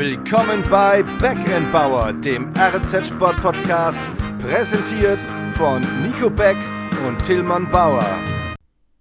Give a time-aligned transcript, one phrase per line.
[0.00, 1.36] Willkommen bei Back
[1.70, 3.98] Bauer, dem RZ Sport Podcast,
[4.40, 5.20] präsentiert
[5.52, 6.56] von Nico Beck
[7.06, 8.06] und Tillmann Bauer.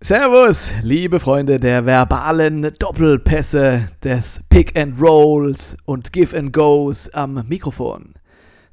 [0.02, 7.46] Servus, liebe Freunde der verbalen Doppelpässe, des Pick and Rolls und Give and Goes am
[7.48, 8.16] Mikrofon.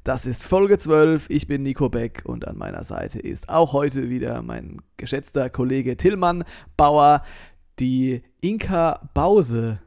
[0.03, 1.29] Das ist Folge 12.
[1.29, 5.95] Ich bin Nico Beck und an meiner Seite ist auch heute wieder mein geschätzter Kollege
[5.95, 6.43] Tillmann
[6.75, 7.23] Bauer,
[7.79, 9.79] die Inka Bause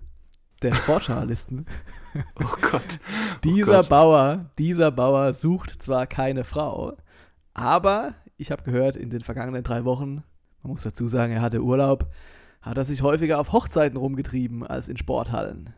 [0.63, 1.67] der Sportjournalisten.
[2.41, 2.99] Oh Gott.
[3.01, 3.89] Oh dieser Gott.
[3.89, 6.97] Bauer, dieser Bauer sucht zwar keine Frau,
[7.55, 10.25] aber ich habe gehört, in den vergangenen drei Wochen,
[10.63, 12.11] man muss dazu sagen, er hatte Urlaub,
[12.63, 15.75] hat er sich häufiger auf Hochzeiten rumgetrieben als in Sporthallen.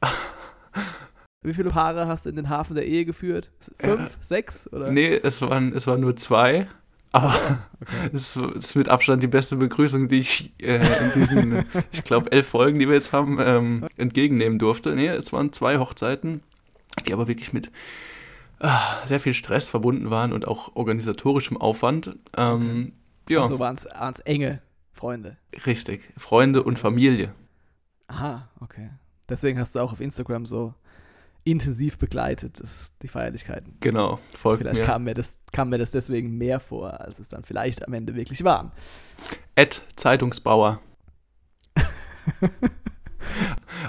[1.42, 3.50] Wie viele Paare hast du in den Hafen der Ehe geführt?
[3.78, 4.22] Fünf, ja.
[4.22, 4.72] sechs?
[4.72, 4.90] Oder?
[4.92, 6.68] Nee, es waren, es waren nur zwei.
[7.12, 7.34] Aber
[7.80, 8.08] okay.
[8.10, 12.48] das ist mit Abstand die beste Begrüßung, die ich äh, in diesen, ich glaube, elf
[12.48, 14.94] Folgen, die wir jetzt haben, ähm, entgegennehmen durfte.
[14.94, 16.42] Nee, es waren zwei Hochzeiten,
[17.06, 17.70] die aber wirklich mit
[18.60, 18.68] äh,
[19.06, 22.16] sehr viel Stress verbunden waren und auch organisatorischem Aufwand.
[22.36, 22.92] Ähm,
[23.24, 23.34] okay.
[23.34, 23.42] ja.
[23.42, 25.36] Also waren es enge Freunde.
[25.66, 27.34] Richtig, Freunde und Familie.
[28.06, 28.90] Aha, okay.
[29.28, 30.74] Deswegen hast du auch auf Instagram so
[31.44, 33.76] intensiv begleitet, das, die Feierlichkeiten.
[33.80, 34.86] Genau, folgt Vielleicht mir.
[34.86, 38.14] Kam, mir das, kam mir das deswegen mehr vor, als es dann vielleicht am Ende
[38.14, 38.72] wirklich war.
[39.54, 40.80] Ed Zeitungsbauer.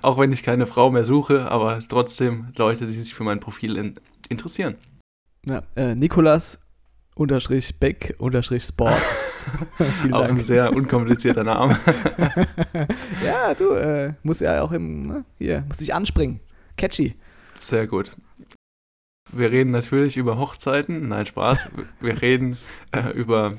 [0.01, 3.77] Auch wenn ich keine Frau mehr suche, aber trotzdem Leute, die sich für mein Profil
[3.77, 3.95] in,
[4.29, 4.75] interessieren.
[5.47, 6.59] Ja, äh, Nikolas
[7.15, 9.23] unterstrich Beck unterstrich Sports.
[10.11, 10.29] auch Dank.
[10.29, 11.77] ein sehr unkomplizierter Name.
[13.25, 16.39] ja, du äh, musst ja auch im, ne, hier, musst dich anspringen.
[16.77, 17.15] Catchy.
[17.55, 18.15] Sehr gut.
[19.31, 21.07] Wir reden natürlich über Hochzeiten.
[21.07, 21.69] Nein, Spaß.
[22.01, 22.57] Wir reden
[22.91, 23.53] äh, über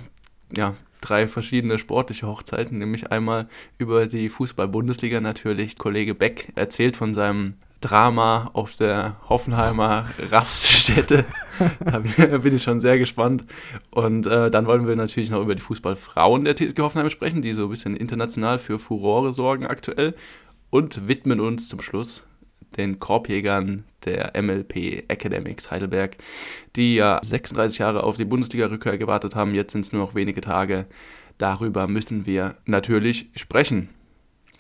[0.57, 5.77] ja, drei verschiedene sportliche Hochzeiten, nämlich einmal über die Fußball-Bundesliga natürlich.
[5.77, 11.25] Kollege Beck erzählt von seinem Drama auf der Hoffenheimer Raststätte.
[11.81, 13.45] da bin ich schon sehr gespannt.
[13.91, 17.53] Und äh, dann wollen wir natürlich noch über die Fußballfrauen der TSG Hoffenheim sprechen, die
[17.53, 20.15] so ein bisschen international für Furore sorgen aktuell.
[20.71, 22.25] Und widmen uns zum Schluss
[22.77, 26.17] den Korbjägern der MLP Academics Heidelberg,
[26.77, 29.55] die ja 36 Jahre auf die Bundesliga-Rückkehr gewartet haben.
[29.55, 30.87] Jetzt sind es nur noch wenige Tage.
[31.39, 33.89] Darüber müssen wir natürlich sprechen.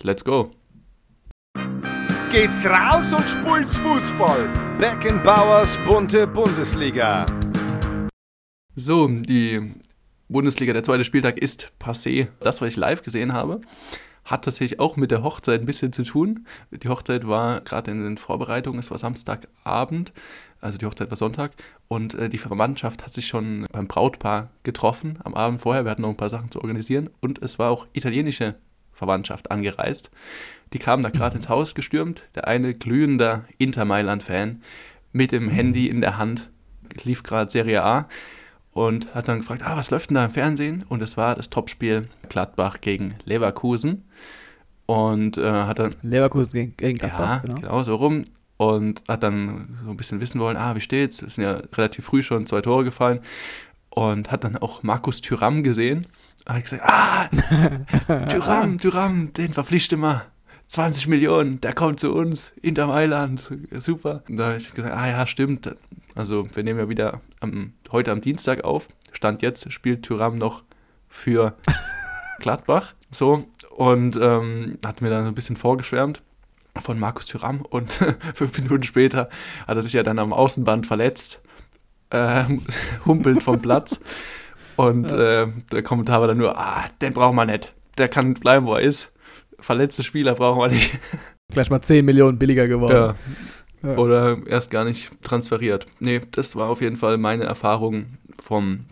[0.02, 0.50] Let's go!
[2.32, 4.48] Geht's raus und spult's Fußball.
[4.78, 7.24] Beckenbauers bunte Bundesliga.
[8.74, 9.72] So, die
[10.28, 12.26] Bundesliga, der zweite Spieltag ist passé.
[12.40, 13.60] Das, was ich live gesehen habe,
[14.24, 16.46] hat tatsächlich auch mit der Hochzeit ein bisschen zu tun.
[16.70, 20.12] Die Hochzeit war gerade in den Vorbereitungen, es war Samstagabend,
[20.60, 21.52] also die Hochzeit war Sonntag
[21.88, 25.84] und äh, die Verwandtschaft hat sich schon beim Brautpaar getroffen am Abend vorher.
[25.84, 28.54] Wir hatten noch ein paar Sachen zu organisieren und es war auch italienische
[28.92, 30.10] Verwandtschaft angereist.
[30.72, 32.22] Die kamen da gerade ins Haus gestürmt.
[32.34, 34.62] Der eine glühender Inter Mailand-Fan
[35.12, 36.48] mit dem Handy in der Hand
[37.02, 38.08] lief gerade Serie A
[38.74, 40.84] und hat dann gefragt, ah, was läuft denn da im Fernsehen?
[40.88, 44.04] Und es war das Topspiel Gladbach gegen Leverkusen.
[44.86, 45.94] Und äh, hat dann.
[46.02, 47.36] Leverkusen gegen, gegen Gladbach.
[47.36, 47.60] Ja, genau.
[47.60, 48.24] genau so rum.
[48.56, 51.22] Und hat dann so ein bisschen wissen wollen, ah, wie steht's?
[51.22, 53.20] Es sind ja relativ früh schon zwei Tore gefallen.
[53.90, 56.08] Und hat dann auch Markus Thüram gesehen.
[56.44, 57.28] Und hat gesagt, ah,
[58.26, 60.26] Thüram, Thüram, den verpflichte mal.
[60.66, 64.24] 20 Millionen, der kommt zu uns, Inter Mailand, super.
[64.28, 65.70] Und da habe ich gesagt, ah ja, stimmt.
[66.16, 68.88] Also wir nehmen ja wieder am, heute am Dienstag auf.
[69.12, 70.64] Stand jetzt spielt Tyram noch
[71.08, 71.54] für
[72.40, 72.94] Gladbach.
[73.10, 76.22] So, und ähm, hat mir dann ein bisschen vorgeschwärmt
[76.80, 77.92] von Markus Thüram und
[78.34, 79.28] fünf Minuten später
[79.68, 81.40] hat er sich ja dann am Außenband verletzt,
[82.10, 82.42] äh,
[83.06, 84.00] humpelt vom Platz.
[84.74, 87.72] Und äh, der Kommentar war dann nur, ah, den brauchen wir nicht.
[87.96, 89.12] Der kann bleiben, wo er ist
[89.64, 90.98] verletzte Spieler brauchen wir nicht.
[91.52, 92.94] Gleich mal 10 Millionen billiger geworden.
[92.94, 93.14] Ja.
[93.84, 93.96] Ja.
[93.96, 95.86] Oder erst gar nicht transferiert.
[96.00, 98.06] Nee, das war auf jeden Fall meine Erfahrung
[98.40, 98.86] von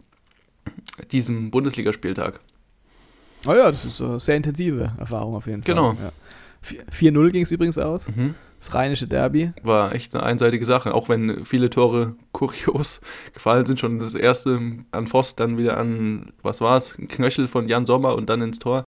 [1.10, 2.40] diesem Bundesligaspieltag.
[3.46, 5.74] Oh ja, das ist eine sehr intensive Erfahrung auf jeden Fall.
[5.74, 5.94] Genau.
[5.94, 6.12] Ja.
[6.92, 8.08] 4-0 ging es übrigens aus.
[8.08, 8.34] Mhm.
[8.60, 9.52] Das rheinische Derby.
[9.64, 13.00] War echt eine einseitige Sache, auch wenn viele Tore kurios
[13.34, 13.80] gefallen sind.
[13.80, 14.60] Schon das erste
[14.92, 18.60] an Voss, dann wieder an, was war es, Knöchel von Jan Sommer und dann ins
[18.60, 18.84] Tor.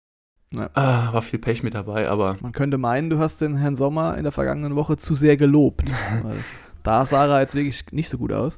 [0.54, 0.70] Ja.
[0.74, 2.38] Ah, war viel Pech mit dabei, aber.
[2.42, 5.92] Man könnte meinen, du hast den Herrn Sommer in der vergangenen Woche zu sehr gelobt.
[6.84, 8.58] da sah er jetzt wirklich nicht so gut aus.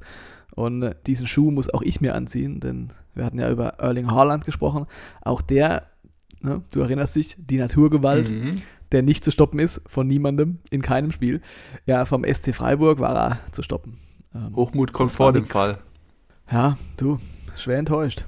[0.56, 4.10] Und äh, diesen Schuh muss auch ich mir anziehen, denn wir hatten ja über Erling
[4.10, 4.86] Haaland gesprochen.
[5.22, 5.88] Auch der,
[6.40, 8.62] ne, du erinnerst dich, die Naturgewalt, mhm.
[8.94, 11.42] der nicht zu stoppen ist von niemandem in keinem Spiel.
[11.86, 13.98] Ja, vom SC Freiburg war er zu stoppen.
[14.34, 15.80] Ähm, Hochmut kommt vor dem Fall.
[16.50, 17.18] Ja, du,
[17.56, 18.26] schwer enttäuscht.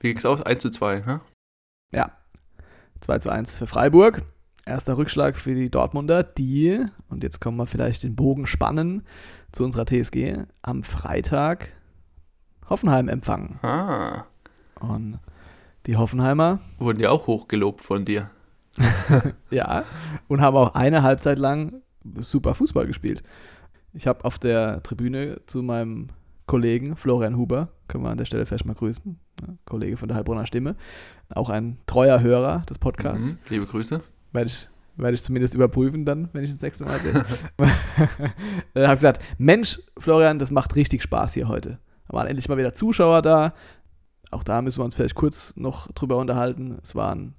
[0.00, 0.42] Wie es aus?
[0.42, 1.20] 1 zu 2, ne?
[1.90, 2.12] Ja,
[3.04, 4.22] 2 zu 1 für Freiburg.
[4.64, 6.80] erster Rückschlag für die Dortmunder, die,
[7.10, 9.02] und jetzt kommen wir vielleicht den Bogen spannen
[9.52, 11.68] zu unserer TSG, am Freitag
[12.70, 13.58] Hoffenheim empfangen.
[13.62, 14.24] Ah,
[14.80, 15.18] Und
[15.84, 18.30] die Hoffenheimer, wurden ja auch hochgelobt von dir.
[19.50, 19.84] ja,
[20.26, 21.82] und haben auch eine Halbzeit lang
[22.20, 23.22] super Fußball gespielt.
[23.92, 26.08] Ich habe auf der Tribüne zu meinem
[26.46, 30.16] Kollegen Florian Huber, können wir an der Stelle vielleicht mal grüßen, ne, Kollege von der
[30.16, 30.76] Heilbronner Stimme,
[31.34, 33.34] auch ein treuer Hörer des Podcasts.
[33.34, 33.38] Mhm.
[33.50, 33.98] Liebe Grüße.
[34.32, 37.24] Werde ich, werde ich zumindest überprüfen dann, wenn ich das nächste Mal sehe.
[38.74, 41.78] äh, habe gesagt, Mensch, Florian, das macht richtig Spaß hier heute.
[42.08, 43.54] Da waren endlich mal wieder Zuschauer da.
[44.30, 46.78] Auch da müssen wir uns vielleicht kurz noch drüber unterhalten.
[46.82, 47.34] Es waren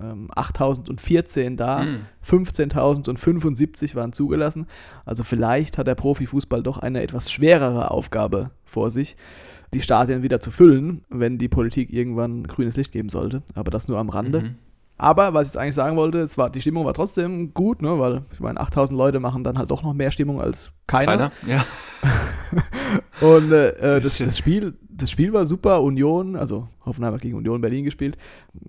[0.00, 1.98] ähm, 8.014 da, Mhm.
[2.22, 4.66] 15.075 waren zugelassen.
[5.04, 9.16] Also vielleicht hat der Profifußball doch eine etwas schwerere Aufgabe vor sich,
[9.74, 13.42] die Stadien wieder zu füllen, wenn die Politik irgendwann grünes Licht geben sollte.
[13.54, 14.40] Aber das nur am Rande.
[14.42, 14.54] Mhm.
[14.98, 17.98] Aber was ich jetzt eigentlich sagen wollte, es war, die Stimmung war trotzdem gut, ne?
[17.98, 21.30] weil ich meine, 8000 Leute machen dann halt doch noch mehr Stimmung als keiner.
[21.30, 21.32] Keiner?
[21.46, 21.64] Ja.
[23.20, 25.82] Und äh, äh, das, das, Spiel, das Spiel war super.
[25.82, 28.16] Union, also Hoffenheim hat gegen Union Berlin gespielt,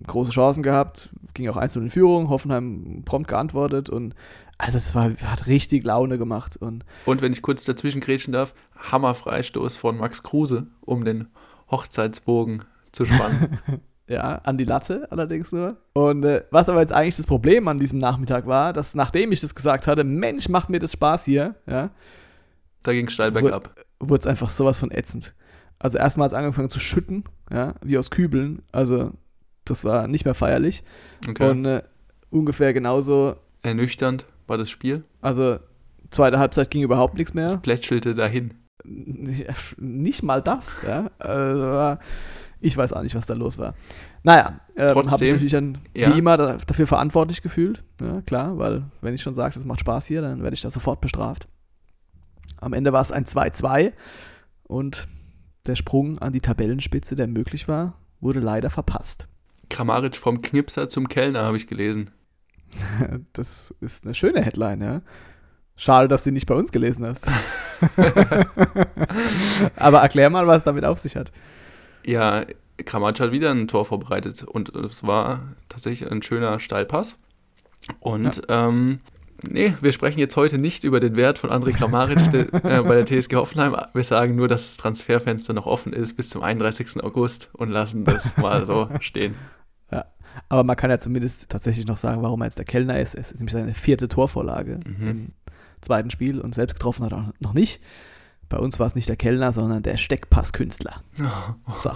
[0.06, 4.14] große Chancen gehabt, ging auch 1 in Führung, Hoffenheim prompt geantwortet und
[4.58, 6.56] also es war, hat richtig Laune gemacht.
[6.56, 8.54] Und Und wenn ich kurz dazwischen grätschen darf,
[8.90, 11.28] Hammerfreistoß von Max Kruse, um den
[11.70, 13.58] Hochzeitsbogen zu spannen.
[14.10, 15.76] Ja, an die Latte allerdings nur.
[15.92, 19.42] Und äh, was aber jetzt eigentlich das Problem an diesem Nachmittag war, dass nachdem ich
[19.42, 21.90] das gesagt hatte, Mensch, macht mir das Spaß hier, ja,
[22.82, 23.74] da ging steil Wo- bergab.
[24.00, 25.34] wurde es einfach sowas von ätzend.
[25.78, 28.62] Also erstmal hat es angefangen zu schütten, ja, wie aus Kübeln.
[28.72, 29.12] Also
[29.64, 30.82] das war nicht mehr feierlich.
[31.28, 31.50] Okay.
[31.50, 31.82] Und äh,
[32.30, 35.04] ungefähr genauso, Ernüchternd war das Spiel.
[35.20, 35.58] also
[36.10, 37.46] zweite Halbzeit ging überhaupt nichts mehr.
[37.46, 38.54] Es plätschelte dahin.
[38.84, 41.10] Nicht mal das, ja.
[41.18, 42.00] Also,
[42.60, 43.74] ich weiß auch nicht, was da los war.
[44.22, 46.14] Naja, ähm, habe ich natürlich dann ja.
[46.14, 47.82] wie immer da, dafür verantwortlich gefühlt.
[48.00, 50.70] Ja, klar, weil wenn ich schon sage, das macht Spaß hier, dann werde ich da
[50.70, 51.46] sofort bestraft.
[52.56, 53.92] Am Ende war es ein 2-2
[54.64, 55.06] und
[55.66, 59.28] der Sprung an die Tabellenspitze, der möglich war, wurde leider verpasst.
[59.68, 62.10] Kramaric vom Knipser zum Kellner, habe ich gelesen.
[63.32, 65.02] Das ist eine schöne Headline, ja.
[65.76, 67.30] Schade, dass du die nicht bei uns gelesen hast.
[69.76, 71.30] Aber erklär mal, was damit auf sich hat.
[72.04, 72.44] Ja,
[72.78, 77.16] Kramaric hat wieder ein Tor vorbereitet und es war tatsächlich ein schöner Steilpass.
[78.00, 79.00] Und ähm,
[79.48, 83.00] nee, wir sprechen jetzt heute nicht über den Wert von André Kramaric de, äh, bei
[83.00, 83.76] der TSG Hoffenheim.
[83.94, 87.02] Wir sagen nur, dass das Transferfenster noch offen ist bis zum 31.
[87.02, 89.34] August und lassen das mal so stehen.
[90.50, 93.14] Aber man kann ja zumindest tatsächlich noch sagen, warum er jetzt der Kellner ist.
[93.16, 95.08] Es ist nämlich seine vierte Torvorlage Mhm.
[95.08, 95.32] im
[95.80, 97.80] zweiten Spiel und selbst getroffen hat er noch nicht.
[98.48, 101.02] Bei uns war es nicht der Kellner, sondern der Steckpasskünstler.
[101.78, 101.90] So.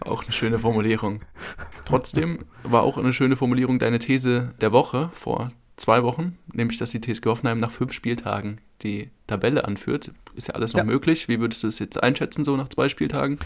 [0.00, 1.20] Auch eine schöne Formulierung.
[1.84, 5.50] Trotzdem war auch eine schöne Formulierung deine These der Woche vor
[5.82, 10.12] zwei Wochen, nämlich dass die TSG Hoffenheim nach fünf Spieltagen die Tabelle anführt.
[10.34, 10.84] Ist ja alles noch Ja.
[10.84, 11.28] möglich.
[11.28, 13.38] Wie würdest du es jetzt einschätzen, so nach zwei Spieltagen?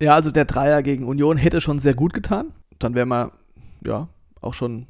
[0.00, 2.52] Ja, also der Dreier gegen Union hätte schon sehr gut getan.
[2.78, 3.32] Dann wären wir
[3.86, 4.08] ja
[4.40, 4.86] auch schon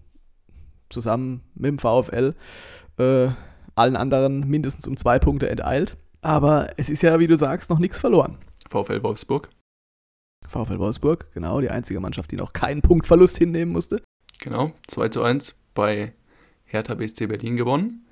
[0.91, 2.35] zusammen mit dem VfL
[2.99, 3.29] äh,
[3.75, 5.97] allen anderen mindestens um zwei Punkte enteilt.
[6.23, 8.39] Aber es ist ja, wie du sagst, noch nichts verloren.
[8.71, 9.51] VfL Wolfsburg.
[10.49, 14.01] VfL Wolfsburg, genau, die einzige Mannschaft, die noch keinen Punktverlust hinnehmen musste.
[14.41, 16.13] Genau, 2 zu 1 bei
[16.75, 18.05] Hertha BSC Berlin gewonnen.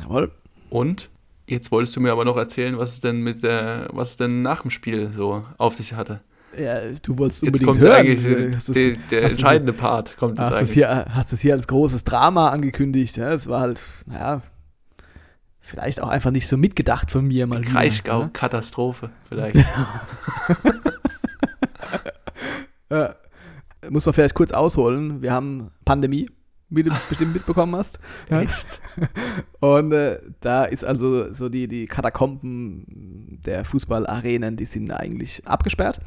[0.00, 0.30] Jawohl.
[0.70, 1.10] Und
[1.46, 4.62] jetzt wolltest du mir aber noch erzählen, was es denn mit der, was denn nach
[4.62, 6.20] dem Spiel so auf sich hatte.
[6.58, 7.92] Ja, du wolltest Jetzt unbedingt hören.
[7.96, 10.16] eigentlich Äh, du's- der, der entscheidende Part.
[10.16, 10.72] Kommt jetzt hast es eigentlich.
[10.74, 13.16] hier, hast es hier als großes Drama angekündigt.
[13.16, 14.42] Ja, es war halt, naja,
[15.60, 17.60] vielleicht auch einfach nicht so mitgedacht von mir mal.
[17.60, 18.30] wieder, Kraichgau, ja.
[18.32, 19.56] Katastrophe vielleicht.
[22.88, 23.10] Äh,
[23.88, 25.22] muss man vielleicht kurz ausholen.
[25.22, 26.28] Wir haben Pandemie,
[26.70, 27.98] wie du bestimmt mitbekommen hast.
[28.30, 28.42] Ja.
[28.42, 28.80] Echt?
[29.60, 36.00] Und äh, da ist also so die, die Katakomben der Fußballarenen, die sind eigentlich abgesperrt.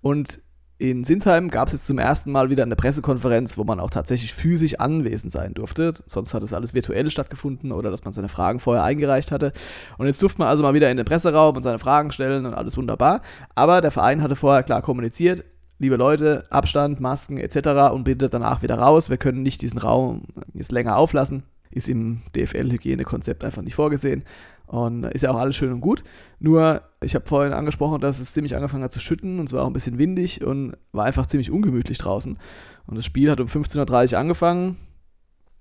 [0.00, 0.40] Und
[0.78, 4.34] in Sinsheim gab es jetzt zum ersten Mal wieder eine Pressekonferenz, wo man auch tatsächlich
[4.34, 5.94] physisch anwesend sein durfte.
[6.04, 9.52] Sonst hat es alles virtuell stattgefunden oder dass man seine Fragen vorher eingereicht hatte.
[9.96, 12.52] Und jetzt durfte man also mal wieder in den Presseraum und seine Fragen stellen und
[12.52, 13.22] alles wunderbar.
[13.54, 15.44] Aber der Verein hatte vorher klar kommuniziert,
[15.78, 17.92] liebe Leute, Abstand, Masken etc.
[17.92, 19.10] und bitte danach wieder raus.
[19.10, 20.22] Wir können nicht diesen Raum
[20.54, 21.42] jetzt länger auflassen.
[21.70, 24.24] Ist im DFL-Hygienekonzept einfach nicht vorgesehen.
[24.66, 26.02] Und ist ja auch alles schön und gut.
[26.40, 29.62] Nur, ich habe vorhin angesprochen, dass es ziemlich angefangen hat zu schütten und es war
[29.62, 32.38] auch ein bisschen windig und war einfach ziemlich ungemütlich draußen.
[32.86, 34.76] Und das Spiel hat um 15.30 Uhr angefangen.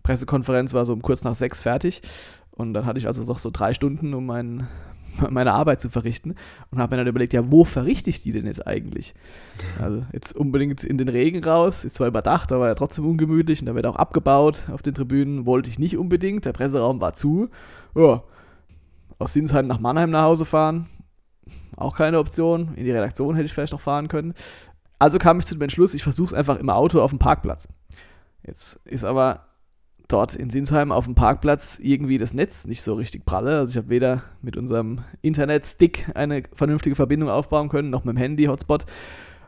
[0.02, 2.02] Pressekonferenz war so um kurz nach sechs fertig.
[2.52, 4.68] Und dann hatte ich also noch so drei Stunden, um meinen
[5.30, 6.36] meine Arbeit zu verrichten
[6.72, 9.14] und habe mir dann überlegt, ja, wo verrichte ich die denn jetzt eigentlich?
[9.82, 13.76] Also jetzt unbedingt in den Regen raus, ist zwar überdacht, aber trotzdem ungemütlich und da
[13.76, 17.50] wird auch abgebaut auf den Tribünen, wollte ich nicht unbedingt, der Presseraum war zu.
[17.96, 18.24] Ja,
[19.20, 20.88] aus Sinsheim nach Mannheim nach Hause fahren,
[21.78, 22.74] auch keine Option.
[22.76, 24.34] In die Redaktion hätte ich vielleicht noch fahren können.
[25.00, 27.68] Also kam ich zu dem Entschluss, ich versuche es einfach im Auto auf dem Parkplatz.
[28.46, 29.46] Jetzt ist aber
[30.08, 33.60] dort in Sinsheim auf dem Parkplatz irgendwie das Netz nicht so richtig pralle.
[33.60, 38.18] Also ich habe weder mit unserem Internetstick eine vernünftige Verbindung aufbauen können, noch mit dem
[38.18, 38.86] Handy-Hotspot.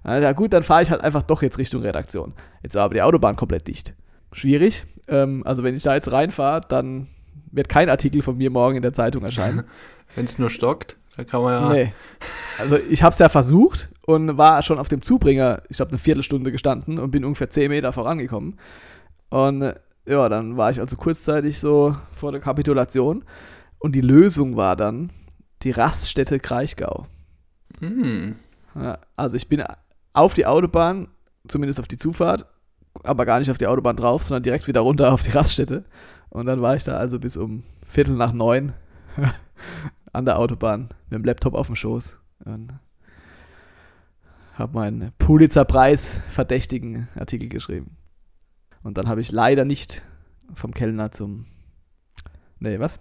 [0.04, 2.34] Ja gut, dann fahre ich halt einfach doch jetzt Richtung Redaktion.
[2.64, 3.94] Jetzt war aber die Autobahn komplett dicht.
[4.32, 4.86] Schwierig.
[5.08, 7.08] Ähm, also wenn ich da jetzt reinfahre, dann
[7.52, 9.64] wird kein Artikel von mir morgen in der Zeitung erscheinen.
[10.16, 11.74] Wenn es nur stockt, dann kann man ja.
[11.74, 11.94] Nee.
[12.60, 15.98] Also ich habe es ja versucht und war schon auf dem Zubringer, ich habe eine
[15.98, 18.58] Viertelstunde gestanden und bin ungefähr 10 Meter vorangekommen.
[19.30, 19.74] Und
[20.08, 23.24] ja, dann war ich also kurzzeitig so vor der Kapitulation.
[23.80, 25.12] Und die Lösung war dann
[25.64, 27.08] die Raststätte Kraichgau.
[28.76, 29.64] Ja, also ich bin
[30.14, 31.10] auf die Autobahn,
[31.48, 32.46] zumindest auf die Zufahrt,
[33.04, 35.84] aber gar nicht auf die Autobahn drauf, sondern direkt wieder runter auf die Raststätte.
[36.30, 38.74] Und dann war ich da also bis um Viertel nach neun
[40.14, 42.18] an der Autobahn mit dem Laptop auf dem Schoß.
[42.46, 42.74] Und
[44.54, 47.97] habe meinen Pulitzer-Preis verdächtigen Artikel geschrieben.
[48.84, 50.02] Und dann habe ich leider nicht
[50.54, 51.46] vom Kellner zum.
[52.60, 53.00] Nee, was?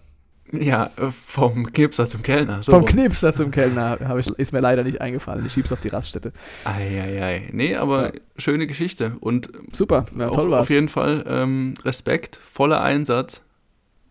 [0.52, 2.62] Ja, äh, vom Knipser zum Kellner.
[2.62, 2.72] So.
[2.72, 5.44] Vom Knipser zum Kellner ich, ist mir leider nicht eingefallen.
[5.44, 6.32] Ich schieb's auf die Raststätte.
[6.64, 7.48] Eieiei.
[7.52, 8.20] Nee, aber ja.
[8.36, 9.16] schöne Geschichte.
[9.20, 10.62] Und super, ja, toll war's.
[10.62, 13.42] Auf jeden Fall ähm, Respekt, voller Einsatz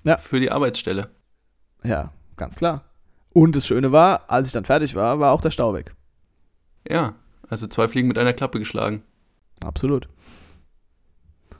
[0.03, 0.17] ja.
[0.17, 1.09] für die Arbeitsstelle.
[1.83, 2.83] Ja, ganz klar.
[3.33, 5.93] Und das Schöne war, als ich dann fertig war, war auch der Stau weg.
[6.87, 7.15] Ja,
[7.49, 9.03] also zwei Fliegen mit einer Klappe geschlagen.
[9.63, 10.07] Absolut.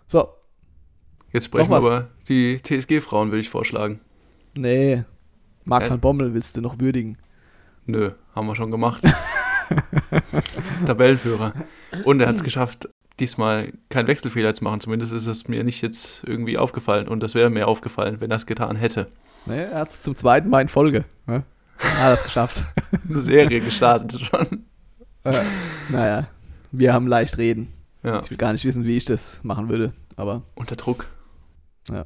[0.08, 0.30] So.
[1.32, 4.00] Jetzt sprechen wir über die TSG-Frauen, würde ich vorschlagen.
[4.56, 5.04] Nee.
[5.66, 7.18] Marc äh, van Bommel willst du noch würdigen?
[7.86, 9.04] Nö, haben wir schon gemacht.
[10.86, 11.54] Tabellenführer.
[12.04, 14.80] Und er hat es geschafft, diesmal keinen Wechselfehler zu machen.
[14.80, 17.08] Zumindest ist es mir nicht jetzt irgendwie aufgefallen.
[17.08, 19.08] Und das wäre mir aufgefallen, wenn er es getan hätte.
[19.46, 21.06] Nee, er hat es zum zweiten Mal in Folge.
[21.28, 21.44] Ne?
[21.80, 22.66] Er hat es geschafft.
[23.10, 24.66] Eine Serie gestartet schon.
[25.24, 25.42] Äh,
[25.90, 26.28] naja,
[26.72, 27.68] wir haben leicht reden.
[28.06, 28.22] Ja.
[28.24, 30.44] Ich will gar nicht wissen, wie ich das machen würde, aber.
[30.54, 31.08] Unter Druck.
[31.90, 32.06] Ja.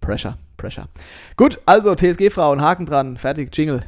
[0.00, 0.86] Pressure, Pressure.
[1.36, 3.82] Gut, also TSG-Frauen, Haken dran, fertig, Jingle.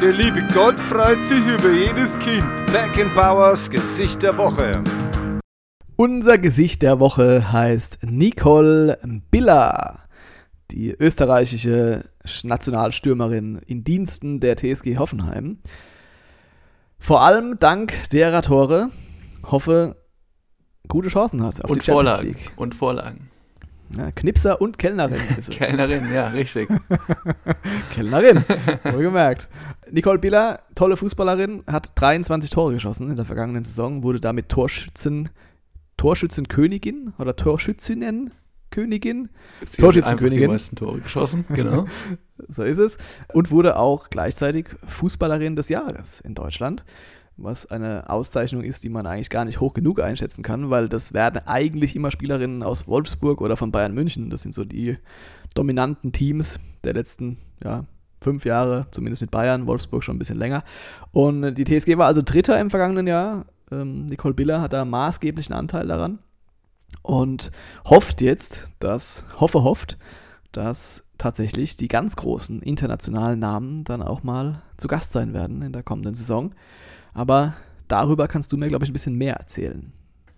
[0.00, 2.44] Der liebe Gott freut sich über jedes Kind.
[2.72, 4.82] Beckenbauers Gesicht der Woche.
[5.94, 8.98] Unser Gesicht der Woche heißt Nicole
[9.30, 10.00] Biller,
[10.72, 12.06] die österreichische
[12.42, 15.58] Nationalstürmerin in Diensten der TSG Hoffenheim.
[16.98, 18.88] Vor allem dank derer Tore
[19.44, 19.96] hoffe,
[20.88, 22.28] gute Chancen hat auf und die Champions Vorlagen.
[22.28, 22.52] League.
[22.56, 23.30] Und Vorlagen.
[23.96, 25.50] Ja, Knipser und Kellnerin ist es.
[25.50, 26.68] Kellnerin, ja, richtig.
[27.92, 28.44] Kellnerin,
[28.84, 29.48] wohlgemerkt.
[29.90, 35.28] Nicole Biller, tolle Fußballerin, hat 23 Tore geschossen in der vergangenen Saison, wurde damit Torschützen,
[35.96, 38.30] Torschützenkönigin oder Torschützinnen
[38.72, 39.28] Königin.
[39.78, 40.40] Torschützenkönigin.
[40.40, 41.86] Die meisten Tore geschossen, genau.
[42.48, 42.98] so ist es.
[43.32, 46.84] Und wurde auch gleichzeitig Fußballerin des Jahres in Deutschland
[47.36, 51.12] was eine Auszeichnung ist, die man eigentlich gar nicht hoch genug einschätzen kann, weil das
[51.12, 54.30] werden eigentlich immer Spielerinnen aus Wolfsburg oder von Bayern München.
[54.30, 54.96] Das sind so die
[55.54, 57.84] dominanten Teams der letzten ja,
[58.20, 60.62] fünf Jahre, zumindest mit Bayern, Wolfsburg schon ein bisschen länger.
[61.12, 63.46] Und die TSG war also Dritter im vergangenen Jahr.
[63.70, 66.18] Ähm, Nicole Biller hat da maßgeblichen Anteil daran
[67.02, 67.50] und
[67.86, 69.98] hofft jetzt, dass, hoffe, hofft,
[70.52, 75.72] dass tatsächlich die ganz großen internationalen Namen dann auch mal zu Gast sein werden in
[75.72, 76.52] der kommenden Saison.
[77.14, 77.54] Aber
[77.88, 79.92] darüber kannst du mir, glaube ich, ein bisschen mehr erzählen.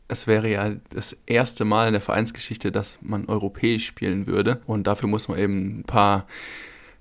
[0.08, 4.60] Es wäre ja das erste Mal in der Vereinsgeschichte, dass man europäisch spielen würde.
[4.66, 6.26] Und dafür muss man eben ein paar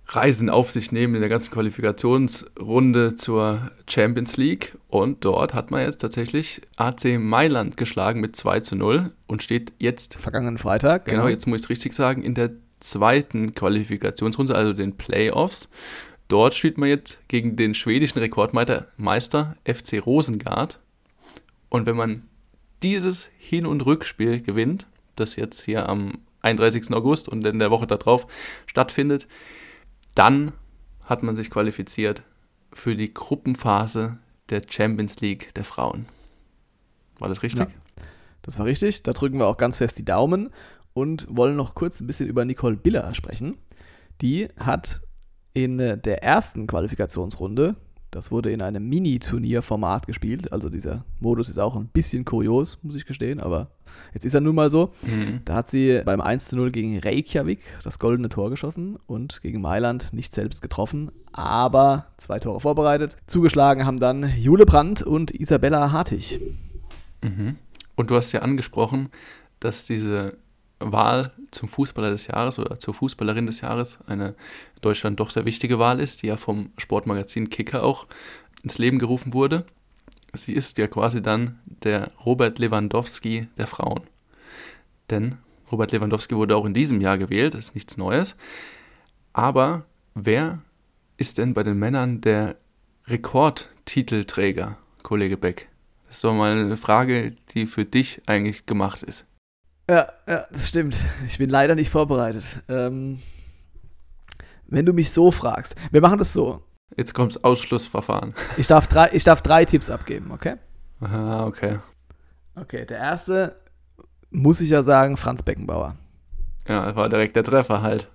[0.08, 4.77] Reisen auf sich nehmen in der ganzen Qualifikationsrunde zur Champions League.
[4.88, 9.74] Und dort hat man jetzt tatsächlich AC Mailand geschlagen mit 2 zu 0 und steht
[9.80, 10.15] jetzt.
[10.15, 11.06] Vergangenen Freitag.
[11.06, 15.70] Genau, genau jetzt muss ich es richtig sagen, in der zweiten Qualifikationsrunde, also den Playoffs.
[16.34, 20.80] Dort spielt man jetzt gegen den schwedischen Rekordmeister FC Rosengard.
[21.70, 22.24] Und wenn man
[22.82, 26.92] dieses Hin- und Rückspiel gewinnt, das jetzt hier am 31.
[26.92, 28.25] August und in der Woche darauf
[28.66, 29.28] stattfindet,
[30.16, 30.54] dann
[31.04, 32.24] hat man sich qualifiziert
[32.74, 34.18] für die Gruppenphase
[34.50, 36.08] der Champions League der Frauen.
[37.20, 37.60] War das richtig?
[37.70, 38.04] Ja,
[38.42, 39.04] das war richtig.
[39.04, 40.50] Da drücken wir auch ganz fest die Daumen
[40.94, 43.60] und wollen noch kurz ein bisschen über Nicole Biller sprechen.
[44.20, 45.04] Die hat
[45.53, 47.75] in der ersten Qualifikationsrunde
[48.12, 50.51] Das wurde in einem Mini-Turnier-Format gespielt.
[50.53, 53.72] Also dieser Modus ist auch ein bisschen kurios, muss ich gestehen, aber
[54.13, 54.93] jetzt ist er nun mal so.
[55.01, 55.41] Mhm.
[55.45, 59.62] Da hat sie beim 1 zu 0 gegen Reykjavik das goldene Tor geschossen und gegen
[59.62, 63.17] Mailand nicht selbst getroffen, aber zwei Tore vorbereitet.
[63.25, 66.39] Zugeschlagen haben dann Jule Brandt und Isabella Hartig.
[67.24, 67.55] Mhm.
[67.95, 69.10] Und du hast ja angesprochen,
[69.60, 70.38] dass diese
[70.92, 75.46] Wahl zum Fußballer des Jahres oder zur Fußballerin des Jahres eine in Deutschland doch sehr
[75.46, 78.08] wichtige Wahl ist, die ja vom Sportmagazin Kicker auch
[78.63, 79.66] ins Leben gerufen wurde.
[80.34, 84.02] Sie ist ja quasi dann der Robert Lewandowski der Frauen.
[85.10, 85.38] Denn
[85.72, 88.36] Robert Lewandowski wurde auch in diesem Jahr gewählt, das ist nichts Neues.
[89.34, 89.86] Aber
[90.16, 90.60] wer
[91.18, 92.56] ist denn bei den Männern der
[93.08, 95.70] Rekordtitelträger, Kollege Beck?
[96.08, 99.25] Das ist doch mal eine Frage, die für dich eigentlich gemacht ist.
[99.90, 100.96] Ja, ja, das stimmt.
[101.28, 102.44] Ich bin leider nicht vorbereitet.
[102.70, 103.20] Ähm,
[104.68, 106.63] wenn du mich so fragst, wir machen das so.
[106.96, 108.34] Jetzt kommt das Ausschlussverfahren.
[108.58, 110.56] Ich darf drei, ich darf drei Tipps abgeben, okay?
[111.02, 111.80] Aha, okay.
[112.56, 113.56] Okay, der erste
[114.30, 115.96] muss ich ja sagen, Franz Beckenbauer.
[116.68, 118.10] Ja, das war direkt der Treffer halt.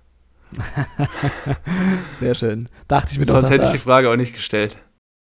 [2.19, 2.67] Sehr schön.
[2.87, 4.77] Dachte ich mir doch, Sonst hätte ich die Frage auch nicht gestellt.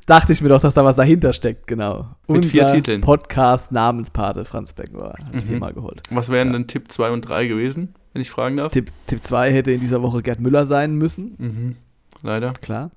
[0.07, 2.07] Dachte ich mir doch, dass da was dahinter steckt, genau.
[2.27, 3.01] Mit Unser vier Titeln.
[3.01, 5.49] Podcast Namenspate Franz Beckenbauer hat es Mhm.
[5.49, 6.01] viermal geholt.
[6.09, 6.53] Was wären Ja.
[6.53, 8.71] denn Tipp 2 und 3 gewesen, wenn ich fragen darf?
[8.71, 8.89] Tipp
[9.21, 11.75] 2 hätte in dieser Woche Gerd Müller sein müssen, Mhm.
[12.23, 12.53] Leider.
[12.53, 12.89] klar.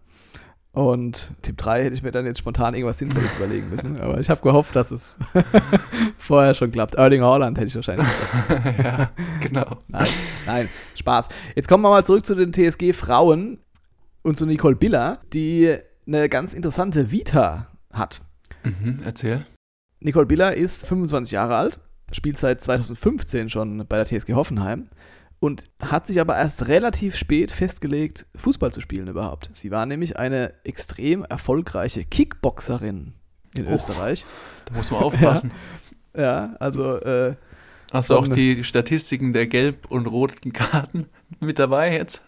[0.73, 4.01] Und Tipp 3 hätte ich mir dann jetzt spontan irgendwas Sinnvolles überlegen müssen.
[4.01, 5.19] Aber ich habe gehofft, dass es
[6.17, 6.95] vorher schon klappt.
[6.95, 8.79] Erling Haaland hätte ich wahrscheinlich gesagt.
[8.85, 9.79] ja, genau.
[9.89, 10.07] Nein,
[10.47, 11.29] nein, Spaß.
[11.57, 13.59] Jetzt kommen wir mal zurück zu den TSG-Frauen
[14.23, 15.77] und zu Nicole Biller, die
[16.13, 18.23] eine ganz interessante Vita hat.
[18.65, 19.47] Mhm, erzähl.
[20.01, 21.79] Nicole Biller ist 25 Jahre alt,
[22.13, 24.89] spielt seit 2015 schon bei der TSG Hoffenheim
[25.39, 29.51] und hat sich aber erst relativ spät festgelegt, Fußball zu spielen überhaupt.
[29.53, 33.15] Sie war nämlich eine extrem erfolgreiche Kickboxerin
[33.57, 33.73] in Oh.
[33.75, 34.27] Österreich.
[34.67, 35.51] Da muss man aufpassen.
[36.17, 37.37] Ja, also äh,
[37.93, 41.07] Hast du auch Dann- die Statistiken der gelb- und roten Karten
[41.39, 42.21] mit dabei jetzt?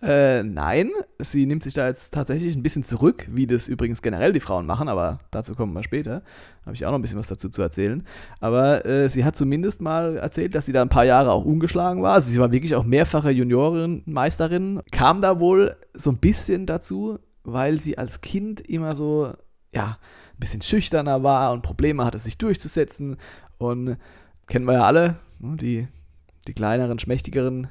[0.00, 4.32] Äh, nein, sie nimmt sich da jetzt tatsächlich ein bisschen zurück, wie das übrigens generell
[4.32, 6.22] die Frauen machen, aber dazu kommen wir später.
[6.64, 8.06] Habe ich auch noch ein bisschen was dazu zu erzählen.
[8.38, 12.00] Aber äh, sie hat zumindest mal erzählt, dass sie da ein paar Jahre auch ungeschlagen
[12.02, 12.14] war.
[12.14, 17.80] Also sie war wirklich auch mehrfache Juniorenmeisterin, kam da wohl so ein bisschen dazu, weil
[17.80, 19.32] sie als Kind immer so,
[19.74, 19.98] ja,
[20.38, 23.16] ein bisschen schüchterner war und Probleme hatte, sich durchzusetzen.
[23.58, 23.96] Und
[24.46, 25.88] kennen wir ja alle, ne, die,
[26.46, 27.66] die kleineren, schmächtigeren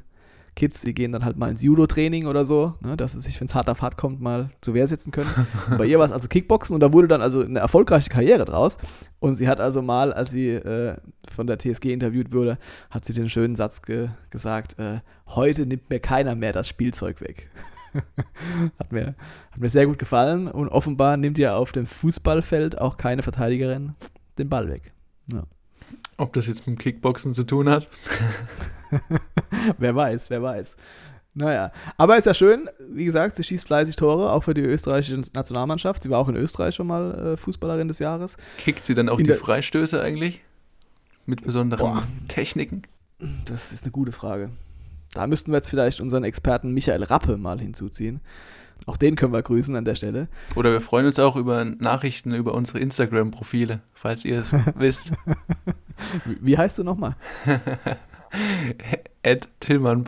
[0.58, 3.48] Kids, die gehen dann halt mal ins Judo-Training oder so, ne, dass sie sich, wenn
[3.48, 5.30] es hart auf hart kommt, mal zur Wehr setzen können.
[5.78, 8.78] Bei ihr war es also Kickboxen und da wurde dann also eine erfolgreiche Karriere draus.
[9.20, 10.98] Und sie hat also mal, als sie äh,
[11.34, 12.58] von der TSG interviewt wurde,
[12.89, 17.22] hat sie den schönen Satz ge gesagt, äh, heute nimmt mir keiner mehr das Spielzeug
[17.22, 17.50] weg.
[18.80, 19.15] hat, mir,
[19.52, 23.93] hat mir sehr gut gefallen und offenbar nimmt ihr auf dem Fußballfeld auch keine Verteidigerin
[24.38, 24.91] den Ball weg.
[26.17, 27.88] Ob das jetzt mit dem Kickboxen zu tun hat?
[29.78, 30.76] wer weiß, wer weiß.
[31.34, 35.21] Naja, aber ist ja schön, wie gesagt, sie schießt fleißig Tore, auch für die österreichische
[35.34, 36.02] Nationalmannschaft.
[36.02, 38.38] Sie war auch in Österreich schon mal äh, Fußballerin des Jahres.
[38.58, 40.41] Kickt sie dann auch In die Freistöße eigentlich?
[41.28, 42.04] Mit besonderen Boah.
[42.28, 42.82] Techniken?
[43.45, 44.50] Das ist eine gute Frage.
[45.13, 48.21] Da müssten wir jetzt vielleicht unseren Experten Michael Rappe mal hinzuziehen.
[48.86, 50.28] Auch den können wir grüßen an der Stelle.
[50.56, 55.12] Oder wir freuen uns auch über Nachrichten über unsere Instagram-Profile, falls ihr es wisst.
[56.26, 57.16] Wie, heißt du nochmal?
[59.24, 60.04] At Tillmann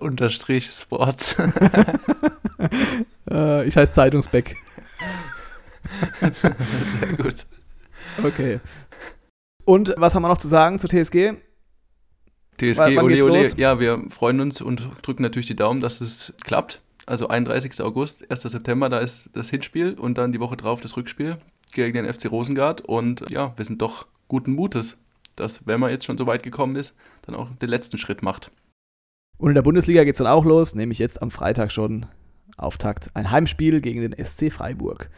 [0.00, 1.36] unterstrich Sports.
[3.30, 4.56] Äh, ich heiße Zeitungsbeck.
[6.20, 7.46] Sehr gut.
[8.22, 8.60] Okay.
[9.64, 11.34] Und was haben wir noch zu sagen zur TSG?
[12.58, 13.52] TSG, Wann- ole, ole.
[13.56, 16.80] Ja, wir freuen uns und drücken natürlich die Daumen, dass es klappt.
[17.06, 17.80] Also 31.
[17.82, 18.42] August, 1.
[18.42, 21.38] September, da ist das Hinspiel und dann die Woche drauf das Rückspiel
[21.72, 22.82] gegen den FC Rosengard.
[22.82, 24.98] Und ja, wir sind doch guten Mutes,
[25.36, 28.50] dass, wenn man jetzt schon so weit gekommen ist, dann auch den letzten Schritt macht.
[29.38, 32.06] Und in der Bundesliga geht es dann auch los, nämlich jetzt am Freitag schon
[32.56, 33.10] Auftakt.
[33.14, 35.10] Ein Heimspiel gegen den SC Freiburg.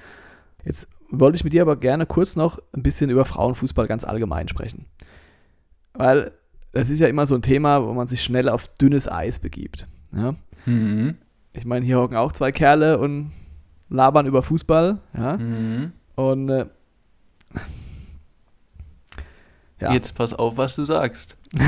[0.65, 4.49] Jetzt wollte ich mit dir aber gerne kurz noch ein bisschen über Frauenfußball ganz allgemein
[4.49, 4.87] sprechen.
[5.93, 6.33] Weil
[6.73, 9.89] es ist ja immer so ein Thema, wo man sich schnell auf dünnes Eis begibt.
[10.13, 10.35] Ja?
[10.67, 11.17] Mhm.
[11.55, 13.31] Ich meine, hier hocken auch zwei Kerle und
[13.89, 14.99] labern über Fußball.
[15.17, 15.37] Ja?
[15.37, 15.93] Mhm.
[16.17, 16.67] Und äh,
[19.81, 19.93] ja.
[19.93, 21.37] Jetzt pass auf, was du sagst.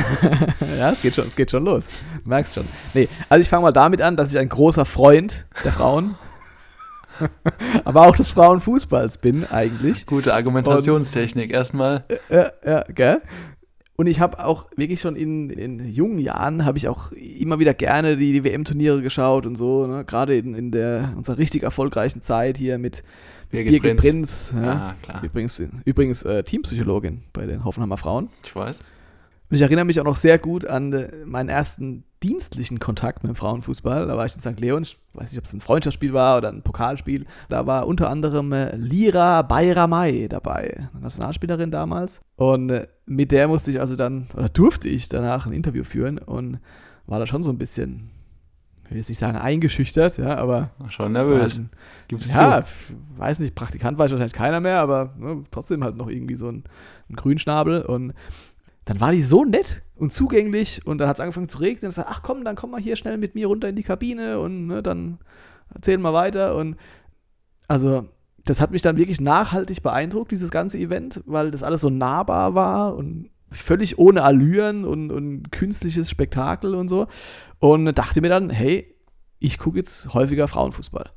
[0.78, 1.88] ja, es geht schon, es geht schon los.
[2.24, 2.66] Du merkst schon.
[2.94, 6.16] Nee, also ich fange mal damit an, dass ich ein großer Freund der Frauen,
[7.84, 10.06] aber auch des Frauenfußballs bin eigentlich.
[10.06, 11.50] Gute Argumentationstechnik.
[11.50, 13.22] Erstmal, Ja, ja, gell?
[13.96, 17.72] Und ich habe auch wirklich schon in, in jungen Jahren, habe ich auch immer wieder
[17.72, 20.04] gerne die, die WM-Turniere geschaut und so, ne?
[20.04, 23.02] gerade in, in der unserer richtig erfolgreichen Zeit hier mit
[23.50, 24.50] Birgit, Birgit Prinz.
[24.50, 24.54] Prinz.
[24.54, 24.72] ja.
[24.72, 25.22] Ah, klar.
[25.22, 28.28] Übrigens, übrigens äh, Teampsychologin bei den Hoffenheimer Frauen.
[28.44, 28.80] Ich weiß.
[29.48, 33.28] Und ich erinnere mich auch noch sehr gut an äh, meinen ersten dienstlichen Kontakt mit
[33.32, 34.06] dem Frauenfußball.
[34.06, 34.58] Da war ich in St.
[34.58, 34.82] Leon.
[34.84, 37.26] Ich weiß nicht, ob es ein Freundschaftsspiel war oder ein Pokalspiel.
[37.48, 42.20] Da war unter anderem äh, Lira Bayramay dabei, eine Nationalspielerin damals.
[42.36, 46.18] Und äh, mit der musste ich also dann, oder durfte ich danach ein Interview führen
[46.18, 46.58] und
[47.06, 48.10] war da schon so ein bisschen,
[48.86, 51.58] ich will jetzt nicht sagen eingeschüchtert, ja, aber Schon nervös.
[51.58, 51.70] ein-
[52.08, 52.94] Gib's ja, zu.
[53.20, 56.48] weiß nicht, Praktikant war ich wahrscheinlich keiner mehr, aber ne, trotzdem halt noch irgendwie so
[56.48, 56.64] ein,
[57.10, 57.82] ein Grünschnabel.
[57.82, 58.14] Und
[58.86, 61.98] dann war die so nett und zugänglich und dann hat es angefangen zu regnen und
[61.98, 64.68] ich ach komm, dann komm mal hier schnell mit mir runter in die Kabine und
[64.68, 65.18] ne, dann
[65.74, 66.54] erzählen wir weiter.
[66.54, 66.76] Und
[67.66, 68.08] also
[68.44, 72.54] das hat mich dann wirklich nachhaltig beeindruckt, dieses ganze Event, weil das alles so nahbar
[72.54, 77.08] war und völlig ohne Allüren und, und künstliches Spektakel und so.
[77.58, 78.94] Und dachte mir dann, hey,
[79.40, 81.10] ich gucke jetzt häufiger Frauenfußball.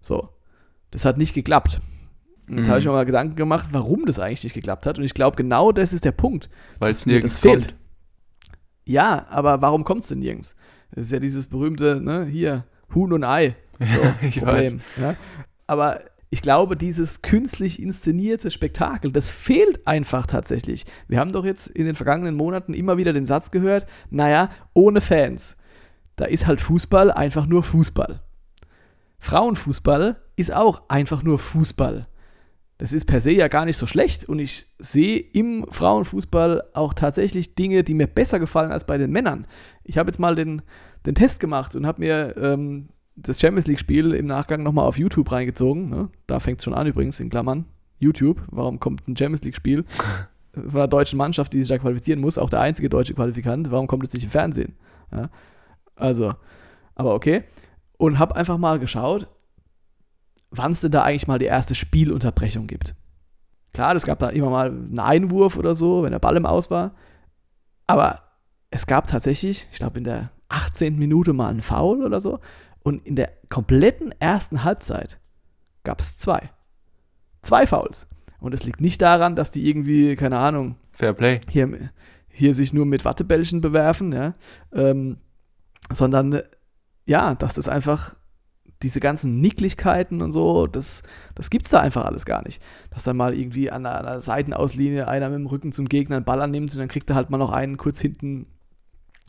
[0.00, 0.30] So.
[0.90, 1.80] Das hat nicht geklappt.
[2.48, 2.68] Jetzt Mhm.
[2.70, 4.98] habe ich mir mal Gedanken gemacht, warum das eigentlich nicht geklappt hat.
[4.98, 6.48] Und ich glaube, genau das ist der Punkt.
[6.78, 7.66] Weil es nirgends das fehlt.
[7.68, 7.74] kommt.
[8.84, 10.54] Ja, aber warum kommt es denn nirgends?
[10.92, 13.54] Das ist ja dieses berühmte, ne, hier, Huhn und Ei.
[13.78, 13.86] So,
[14.26, 14.70] ich weiß.
[14.70, 14.80] Problem.
[15.00, 15.14] Ja?
[15.66, 20.84] Aber ich glaube, dieses künstlich inszenierte Spektakel, das fehlt einfach tatsächlich.
[21.06, 25.00] Wir haben doch jetzt in den vergangenen Monaten immer wieder den Satz gehört, naja, ohne
[25.00, 25.56] Fans.
[26.16, 28.20] Da ist halt Fußball einfach nur Fußball.
[29.20, 32.06] Frauenfußball ist auch einfach nur Fußball.
[32.78, 36.94] Das ist per se ja gar nicht so schlecht und ich sehe im Frauenfußball auch
[36.94, 39.48] tatsächlich Dinge, die mir besser gefallen als bei den Männern.
[39.82, 40.62] Ich habe jetzt mal den,
[41.04, 45.32] den Test gemacht und habe mir ähm, das Champions League-Spiel im Nachgang nochmal auf YouTube
[45.32, 45.88] reingezogen.
[45.88, 46.08] Ne?
[46.28, 47.64] Da fängt es schon an übrigens, in Klammern.
[47.98, 49.84] YouTube, warum kommt ein Champions League-Spiel
[50.52, 53.88] von einer deutschen Mannschaft, die sich da qualifizieren muss, auch der einzige deutsche Qualifikant, warum
[53.88, 54.76] kommt es nicht im Fernsehen?
[55.12, 55.30] Ja?
[55.96, 56.34] Also,
[56.94, 57.42] aber okay.
[57.96, 59.26] Und habe einfach mal geschaut,
[60.50, 62.94] wann es denn da eigentlich mal die erste Spielunterbrechung gibt.
[63.74, 66.70] Klar, es gab da immer mal einen Einwurf oder so, wenn der Ball im Aus
[66.70, 66.94] war.
[67.86, 68.22] Aber
[68.70, 70.98] es gab tatsächlich, ich glaube, in der 18.
[70.98, 72.40] Minute mal einen Foul oder so.
[72.82, 75.20] Und in der kompletten ersten Halbzeit
[75.84, 76.50] gab es zwei.
[77.42, 78.06] Zwei Fouls.
[78.40, 81.40] Und es liegt nicht daran, dass die irgendwie, keine Ahnung, Fair Play.
[81.50, 81.90] hier,
[82.28, 84.34] hier sich nur mit Wattebällchen bewerfen, ja,
[84.72, 85.18] ähm,
[85.92, 86.42] sondern äh,
[87.06, 88.14] ja, dass das einfach
[88.82, 91.02] diese ganzen Nicklichkeiten und so, das,
[91.34, 92.62] das gibt's da einfach alles gar nicht.
[92.90, 96.24] Dass dann mal irgendwie an einer, einer Seitenauslinie einer mit dem Rücken zum Gegner einen
[96.24, 98.46] Ball annimmt und dann kriegt er halt mal noch einen kurz hinten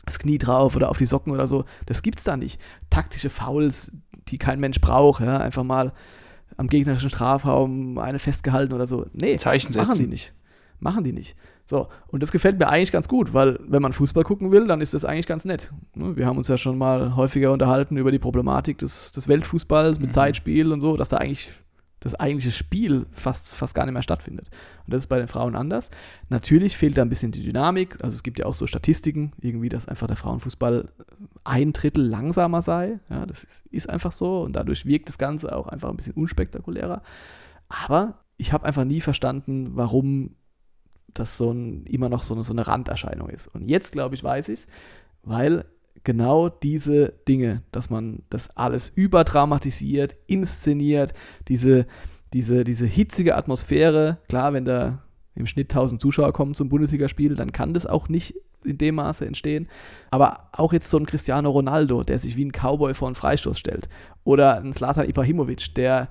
[0.06, 1.64] das Knie drauf oder auf die Socken oder so.
[1.86, 2.60] Das gibt's da nicht.
[2.90, 3.92] Taktische Fouls,
[4.28, 5.92] die kein Mensch braucht, ja, einfach mal
[6.56, 9.06] am gegnerischen Strafraum eine festgehalten oder so.
[9.12, 10.08] Nee, Zeichen Machen die setzen.
[10.10, 10.34] nicht.
[10.78, 11.36] Machen die nicht.
[11.70, 14.80] So, und das gefällt mir eigentlich ganz gut, weil wenn man Fußball gucken will, dann
[14.80, 15.72] ist das eigentlich ganz nett.
[15.94, 20.00] Ne, Wir haben uns ja schon mal häufiger unterhalten über die Problematik des, des Weltfußballs
[20.00, 20.12] mit Mhm.
[20.12, 21.52] Zeitspiel und so, dass da eigentlich
[22.00, 24.50] das eigentliche Spiel fast, fast gar nicht mehr stattfindet.
[24.84, 25.90] Und das ist bei den Frauen anders.
[26.28, 28.02] Natürlich fehlt da ein bisschen die Dynamik.
[28.02, 30.88] Also es gibt ja auch so Statistiken, irgendwie, dass einfach der Frauenfußball
[31.44, 32.98] ein Drittel langsamer sei.
[33.10, 36.14] Ja, das ist, ist einfach so und dadurch wirkt das Ganze auch einfach ein bisschen
[36.14, 37.02] unspektakulärer.
[37.68, 40.34] Aber ich habe einfach nie verstanden, warum
[41.14, 43.46] das so ein, immer noch so eine, so eine Randerscheinung ist.
[43.46, 44.66] Und jetzt, glaube ich, weiß ich es,
[45.22, 45.64] weil
[46.04, 51.12] genau diese Dinge, dass man das alles überdramatisiert, inszeniert,
[51.48, 51.86] diese,
[52.32, 55.02] diese, diese hitzige Atmosphäre, klar, wenn da
[55.34, 59.26] im Schnitt 1000 Zuschauer kommen zum Bundesligaspiel, dann kann das auch nicht in dem Maße
[59.26, 59.68] entstehen.
[60.10, 63.58] Aber auch jetzt so ein Cristiano Ronaldo, der sich wie ein Cowboy vor einen Freistoß
[63.58, 63.88] stellt.
[64.24, 66.08] Oder ein Slatan Ibrahimovic, der,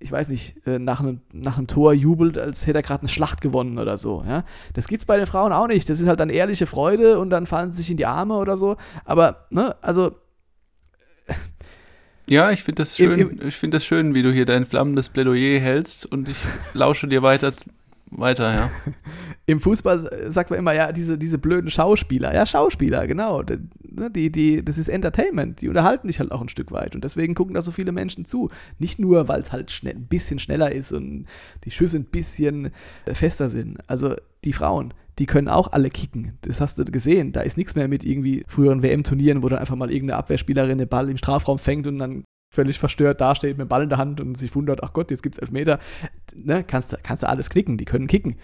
[0.00, 3.08] ich weiß nicht, äh, nach einem, nach einem Tor jubelt, als hätte er gerade eine
[3.08, 4.24] Schlacht gewonnen oder so.
[4.26, 4.44] Ja?
[4.74, 5.88] Das gibt's bei den Frauen auch nicht.
[5.90, 8.56] Das ist halt dann ehrliche Freude und dann fallen sie sich in die Arme oder
[8.56, 8.76] so.
[9.04, 10.12] Aber, ne, also
[12.30, 15.08] Ja, ich finde das Im- schön, ich finde das schön, wie du hier dein flammendes
[15.08, 16.36] Plädoyer hältst und ich
[16.74, 17.52] lausche dir weiter,
[18.10, 18.70] weiter, ja.
[19.46, 22.34] im Fußball sagt man immer, ja, diese, diese blöden Schauspieler.
[22.34, 23.42] Ja, Schauspieler, genau.
[23.42, 25.60] Ne, die, die, das ist Entertainment.
[25.62, 26.94] Die unterhalten dich halt auch ein Stück weit.
[26.94, 28.48] Und deswegen gucken da so viele Menschen zu.
[28.78, 31.26] Nicht nur, weil es halt schnell, ein bisschen schneller ist und
[31.64, 32.70] die Schüsse ein bisschen
[33.06, 33.78] äh, fester sind.
[33.86, 36.38] Also die Frauen, die können auch alle kicken.
[36.42, 37.32] Das hast du gesehen.
[37.32, 40.88] Da ist nichts mehr mit irgendwie früheren WM-Turnieren, wo dann einfach mal irgendeine Abwehrspielerin den
[40.88, 44.20] Ball im Strafraum fängt und dann völlig verstört dasteht mit dem Ball in der Hand
[44.20, 45.78] und sich wundert, ach Gott, jetzt gibt's Elfmeter.
[46.34, 48.36] Ne, kannst, kannst du alles knicken, die können kicken.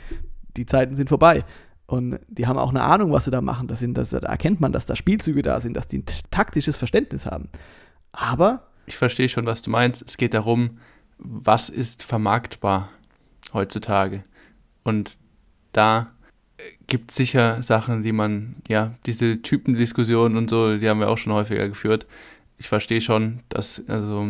[0.57, 1.45] Die Zeiten sind vorbei.
[1.87, 3.69] Und die haben auch eine Ahnung, was sie da machen.
[3.69, 6.77] Das sind, das, da erkennt man, dass da Spielzüge da sind, dass die ein taktisches
[6.77, 7.49] Verständnis haben.
[8.13, 10.03] Aber Ich verstehe schon, was du meinst.
[10.07, 10.79] Es geht darum,
[11.19, 12.89] was ist vermarktbar
[13.53, 14.25] heutzutage.
[14.83, 15.19] Und
[15.73, 16.11] da
[16.87, 21.33] gibt sicher Sachen, die man, ja, diese Typendiskussionen und so, die haben wir auch schon
[21.33, 22.07] häufiger geführt.
[22.65, 24.27] Ich verstehe schon, dass, also,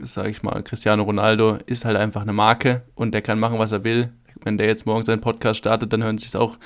[0.00, 3.72] sage ich mal, Cristiano Ronaldo ist halt einfach eine Marke und der kann machen, was
[3.72, 4.12] er will.
[4.44, 6.56] Wenn der jetzt morgen seinen Podcast startet, dann hören sich es auch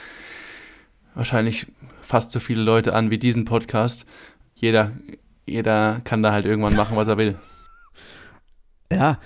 [1.14, 1.66] wahrscheinlich
[2.02, 4.04] fast so viele Leute an wie diesen Podcast.
[4.54, 4.92] Jeder,
[5.46, 7.38] jeder kann da halt irgendwann machen, was er will.
[8.92, 9.18] Ja,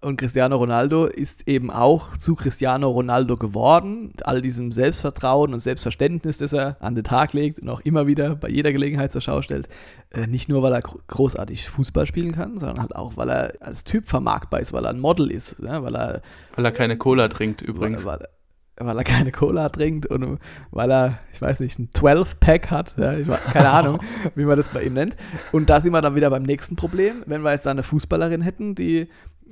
[0.00, 4.12] und Cristiano Ronaldo ist eben auch zu Cristiano Ronaldo geworden.
[4.22, 8.36] All diesem Selbstvertrauen und Selbstverständnis, das er an den Tag legt und auch immer wieder
[8.36, 9.68] bei jeder Gelegenheit zur Schau stellt.
[10.10, 13.84] Äh, nicht nur, weil er großartig Fußball spielen kann, sondern halt auch, weil er als
[13.84, 15.56] Typ vermarktbar ist, weil er ein Model ist.
[15.62, 16.22] Ja, weil, er,
[16.56, 18.04] weil er keine Cola trinkt übrigens.
[18.04, 20.38] Weil, weil, weil er keine Cola trinkt und
[20.70, 22.94] weil er, ich weiß nicht, ein 12-Pack hat.
[22.96, 24.00] Ja, ich weiß, keine Ahnung,
[24.34, 25.16] wie man das bei ihm nennt.
[25.52, 27.22] Und da sind wir dann wieder beim nächsten Problem.
[27.26, 29.08] Wenn wir jetzt da eine Fußballerin hätten, die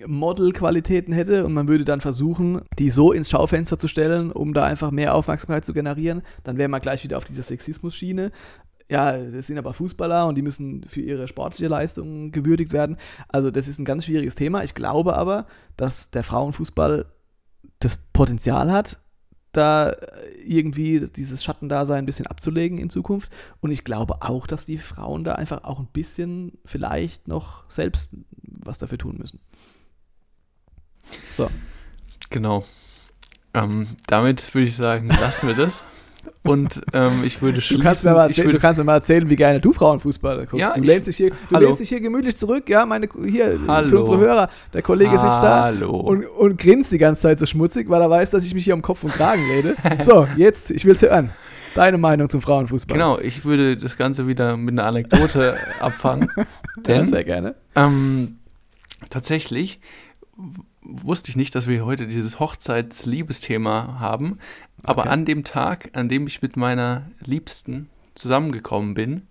[0.06, 4.64] Model-Qualitäten hätte und man würde dann versuchen, die so ins Schaufenster zu stellen, um da
[4.64, 8.30] einfach mehr Aufmerksamkeit zu generieren, dann wäre man gleich wieder auf dieser Sexismus-Schiene.
[8.90, 12.96] Ja, das sind aber Fußballer und die müssen für ihre sportliche Leistung gewürdigt werden.
[13.28, 14.64] Also das ist ein ganz schwieriges Thema.
[14.64, 17.04] Ich glaube aber, dass der Frauenfußball
[17.80, 18.98] das Potenzial hat,
[19.52, 19.94] da
[20.44, 23.30] irgendwie dieses Schattendasein ein bisschen abzulegen in Zukunft.
[23.60, 28.14] Und ich glaube auch, dass die Frauen da einfach auch ein bisschen vielleicht noch selbst
[28.42, 29.40] was dafür tun müssen.
[31.32, 31.50] So.
[32.30, 32.64] Genau.
[33.54, 35.82] Ähm, damit würde ich sagen, lassen wir das.
[36.42, 37.80] Und ähm, ich würde schließen.
[37.80, 40.54] Du kannst, mir mal erzählen, du kannst mir mal erzählen, wie gerne du Frauenfußball guckst.
[40.54, 43.88] Ja, du, lehnst dich, hier, du lehnst dich hier gemütlich zurück, ja, meine, hier, hallo.
[43.88, 44.50] für unsere Hörer.
[44.72, 48.30] Der Kollege sitzt da und, und grinst die ganze Zeit so schmutzig, weil er weiß,
[48.30, 49.76] dass ich mich hier um Kopf und Kragen rede.
[50.02, 51.30] so, jetzt, ich will es hören.
[51.74, 52.96] Deine Meinung zum Frauenfußball.
[52.96, 56.30] Genau, ich würde das Ganze wieder mit einer Anekdote abfangen.
[56.86, 57.54] Denn, ja, sehr gerne.
[57.74, 58.38] Ähm,
[59.10, 59.80] tatsächlich
[60.88, 64.38] wusste ich nicht, dass wir heute dieses Hochzeits-Liebesthema haben.
[64.82, 65.10] Aber okay.
[65.10, 69.26] an dem Tag, an dem ich mit meiner Liebsten zusammengekommen bin,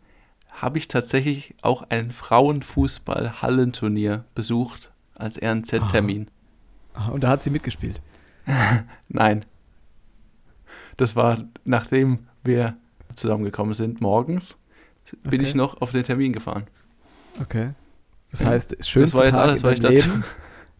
[0.52, 6.28] habe ich tatsächlich auch ein Frauenfußball-Hallenturnier besucht als RNZ-Termin.
[6.96, 7.14] Oh.
[7.14, 8.02] Und da hat sie mitgespielt?
[9.10, 9.46] Nein.
[10.96, 12.78] Das war, nachdem wir
[13.16, 14.60] zusammengekommen sind, morgens,
[15.24, 15.50] bin okay.
[15.50, 16.68] ich noch auf den Termin gefahren.
[17.42, 17.72] Okay.
[18.32, 20.10] Das heißt, schönste das war jetzt Tag alles, was ich dazu.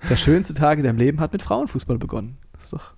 [0.10, 2.38] Der schönste Tag in deinem Leben hat mit Frauenfußball begonnen.
[2.54, 2.94] Das ist doch.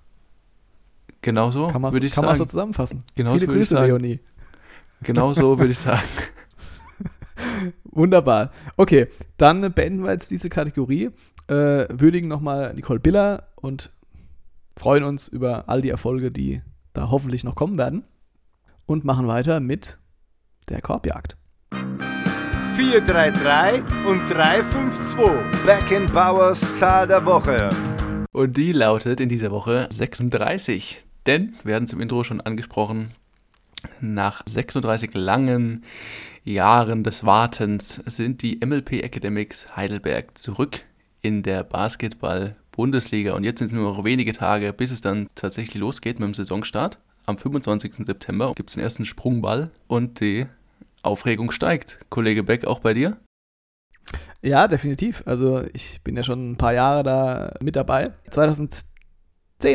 [1.22, 3.04] Genau so kann man so zusammenfassen.
[3.14, 4.20] Genau Viele Grüße, Leonie.
[5.02, 6.02] Genau so würde ich sagen.
[7.84, 8.52] Wunderbar.
[8.76, 11.10] Okay, dann beenden wir jetzt diese Kategorie,
[11.48, 13.90] äh, würdigen nochmal Nicole Biller und
[14.76, 18.04] freuen uns über all die Erfolge, die da hoffentlich noch kommen werden.
[18.86, 19.98] Und machen weiter mit
[20.68, 21.36] der Korbjagd.
[22.80, 25.66] 433 und 352.
[25.66, 27.68] Back Bowers Zahl der Woche.
[28.32, 31.04] Und die lautet in dieser Woche 36.
[31.26, 33.10] Denn, wir hatten es im Intro schon angesprochen,
[34.00, 35.84] nach 36 langen
[36.42, 40.84] Jahren des Wartens sind die MLP Academics Heidelberg zurück
[41.20, 43.34] in der Basketball-Bundesliga.
[43.34, 46.34] Und jetzt sind es nur noch wenige Tage, bis es dann tatsächlich losgeht mit dem
[46.34, 46.98] Saisonstart.
[47.26, 48.06] Am 25.
[48.06, 50.46] September gibt es den ersten Sprungball und die
[51.02, 52.00] Aufregung steigt.
[52.10, 53.18] Kollege Beck, auch bei dir?
[54.42, 55.22] Ja, definitiv.
[55.26, 58.12] Also ich bin ja schon ein paar Jahre da mit dabei.
[58.30, 58.86] 2010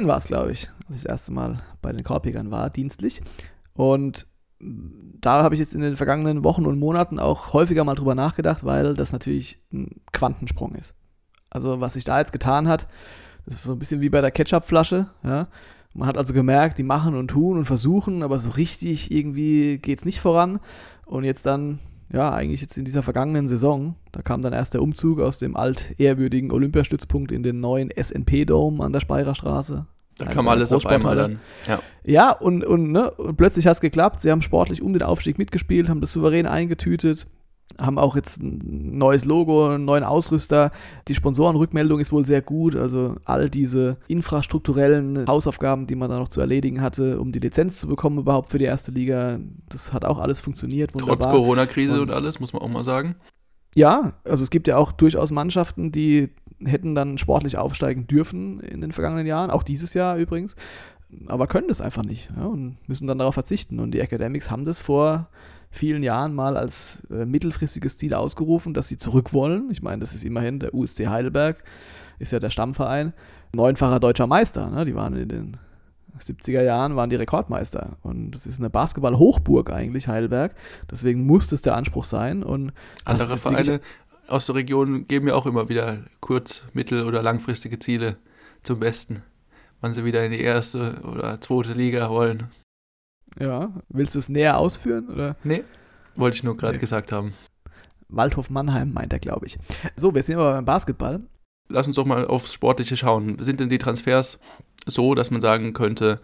[0.07, 3.21] war es, glaube ich, als ich das erste Mal bei den Korbjägern war, dienstlich.
[3.73, 4.27] Und
[4.59, 8.63] da habe ich jetzt in den vergangenen Wochen und Monaten auch häufiger mal drüber nachgedacht,
[8.63, 10.95] weil das natürlich ein Quantensprung ist.
[11.49, 12.87] Also was sich da jetzt getan hat,
[13.45, 15.47] das ist so ein bisschen wie bei der Ketchupflasche, ja.
[15.93, 19.99] Man hat also gemerkt, die machen und tun und versuchen, aber so richtig irgendwie geht
[19.99, 20.59] es nicht voran.
[21.05, 21.79] Und jetzt dann,
[22.11, 25.55] ja, eigentlich jetzt in dieser vergangenen Saison, da kam dann erst der Umzug aus dem
[25.55, 29.85] altehrwürdigen Olympiastützpunkt in den neuen SNP-Dome an der Speyerer Straße.
[30.17, 31.39] Da kam alles auf einmal dann.
[31.67, 34.21] Ja, ja und, und, ne, und plötzlich hat es geklappt.
[34.21, 37.27] Sie haben sportlich um den Aufstieg mitgespielt, haben das souverän eingetütet
[37.79, 40.71] haben auch jetzt ein neues Logo, einen neuen Ausrüster.
[41.07, 42.75] Die Sponsorenrückmeldung ist wohl sehr gut.
[42.75, 47.77] Also all diese infrastrukturellen Hausaufgaben, die man da noch zu erledigen hatte, um die Lizenz
[47.77, 50.93] zu bekommen überhaupt für die erste Liga, das hat auch alles funktioniert.
[50.93, 51.19] Wunderbar.
[51.19, 53.15] Trotz Corona-Krise und, und alles, muss man auch mal sagen.
[53.75, 56.29] Ja, also es gibt ja auch durchaus Mannschaften, die
[56.63, 60.55] hätten dann sportlich aufsteigen dürfen in den vergangenen Jahren, auch dieses Jahr übrigens,
[61.27, 63.79] aber können das einfach nicht ja, und müssen dann darauf verzichten.
[63.79, 65.27] Und die Academics haben das vor
[65.71, 69.69] vielen Jahren mal als äh, mittelfristiges Ziel ausgerufen, dass sie zurück wollen.
[69.71, 71.63] Ich meine, das ist immerhin der USC Heidelberg,
[72.19, 73.13] ist ja der Stammverein.
[73.53, 74.85] Neunfacher deutscher Meister, ne?
[74.85, 75.57] die waren in den
[76.19, 80.55] 70er Jahren waren die Rekordmeister und das ist eine Basketball-Hochburg eigentlich, Heidelberg.
[80.89, 82.43] Deswegen muss das der Anspruch sein.
[82.43, 82.71] Und
[83.03, 83.81] Andere Vereine
[84.27, 88.17] aus der Region geben ja auch immer wieder kurz-, mittel- oder langfristige Ziele
[88.63, 89.23] zum Besten.
[89.81, 92.47] wann sie wieder in die erste oder zweite Liga wollen.
[93.39, 95.09] Ja, willst du es näher ausführen?
[95.09, 95.35] Oder?
[95.43, 95.63] Nee,
[96.15, 96.79] wollte ich nur gerade Nee.
[96.81, 97.33] gesagt haben.
[98.09, 99.57] Waldhof Mannheim meint er, glaube ich.
[99.95, 101.21] So, wir sind aber beim Basketball.
[101.67, 103.37] Lass uns doch mal aufs Sportliche schauen.
[103.43, 104.39] Sind denn die Transfers
[104.85, 106.21] so, dass man sagen könnte,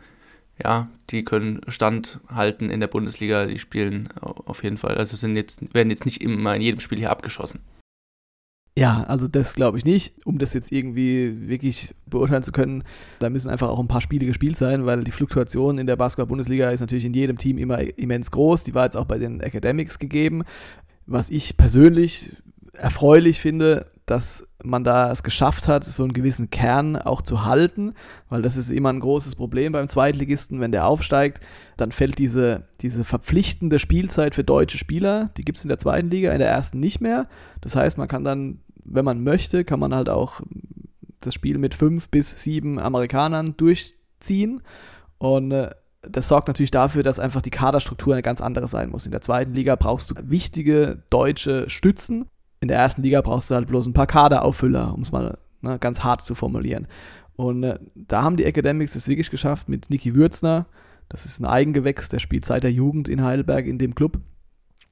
[0.64, 5.74] ja, die können standhalten in der Bundesliga, die spielen auf jeden Fall, also sind jetzt,
[5.74, 7.62] werden jetzt nicht immer in jedem Spiel hier abgeschossen.
[8.78, 10.14] Ja, also das glaube ich nicht.
[10.26, 12.84] Um das jetzt irgendwie wirklich beurteilen zu können,
[13.20, 16.70] da müssen einfach auch ein paar Spiele gespielt sein, weil die Fluktuation in der Basketball-Bundesliga
[16.70, 18.64] ist natürlich in jedem Team immer immens groß.
[18.64, 20.44] Die war jetzt auch bei den Academics gegeben.
[21.06, 22.32] Was ich persönlich
[22.74, 27.94] erfreulich finde, dass man da es geschafft hat, so einen gewissen Kern auch zu halten,
[28.28, 31.40] weil das ist immer ein großes Problem beim Zweitligisten, wenn der aufsteigt,
[31.78, 36.10] dann fällt diese, diese verpflichtende Spielzeit für deutsche Spieler, die gibt es in der zweiten
[36.10, 37.30] Liga, in der ersten nicht mehr.
[37.62, 40.42] Das heißt, man kann dann, wenn man möchte, kann man halt auch
[41.22, 44.62] das Spiel mit fünf bis sieben Amerikanern durchziehen
[45.20, 45.72] und äh,
[46.02, 49.06] das sorgt natürlich dafür, dass einfach die Kaderstruktur eine ganz andere sein muss.
[49.06, 52.28] In der zweiten Liga brauchst du wichtige deutsche Stützen.
[52.62, 55.80] In der ersten Liga brauchst du halt bloß ein paar Kaderauffüller, um es mal ne,
[55.80, 56.88] ganz hart zu formulieren.
[57.36, 60.68] Und äh, da haben die Academics es wirklich geschafft mit Niki Würzner.
[61.10, 64.20] Das ist ein Eigengewächs, der spielt seit der Jugend in Heidelberg in dem Club.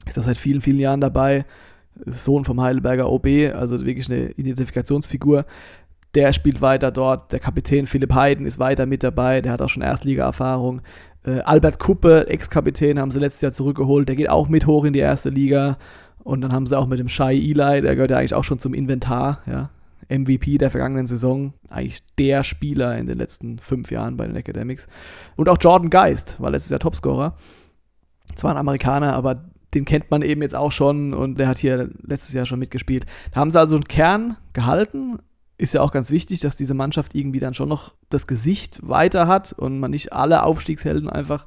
[0.08, 1.46] Ist da seit vielen, vielen Jahren dabei.
[2.06, 5.46] Sohn vom Heidelberger OB, also wirklich eine Identifikationsfigur.
[6.16, 7.34] Der spielt weiter dort.
[7.34, 9.42] Der Kapitän Philipp Heiden ist weiter mit dabei.
[9.42, 10.82] Der hat auch schon Erstliga-Erfahrung.
[11.24, 14.10] Äh, Albert Kuppe, Ex-Kapitän, haben sie letztes Jahr zurückgeholt.
[14.10, 15.78] Der geht auch mit hoch in die erste Liga.
[16.24, 18.60] Und dann haben sie auch mit dem Shai Eli, der gehört ja eigentlich auch schon
[18.60, 19.70] zum Inventar, ja.
[20.10, 24.88] MVP der vergangenen Saison, eigentlich der Spieler in den letzten fünf Jahren bei den Academics.
[25.36, 27.36] Und auch Jordan Geist war letztes Jahr Topscorer.
[28.36, 31.90] Zwar ein Amerikaner, aber den kennt man eben jetzt auch schon und der hat hier
[32.02, 33.06] letztes Jahr schon mitgespielt.
[33.32, 35.20] Da haben sie also einen Kern gehalten.
[35.58, 39.28] Ist ja auch ganz wichtig, dass diese Mannschaft irgendwie dann schon noch das Gesicht weiter
[39.28, 41.46] hat und man nicht alle Aufstiegshelden einfach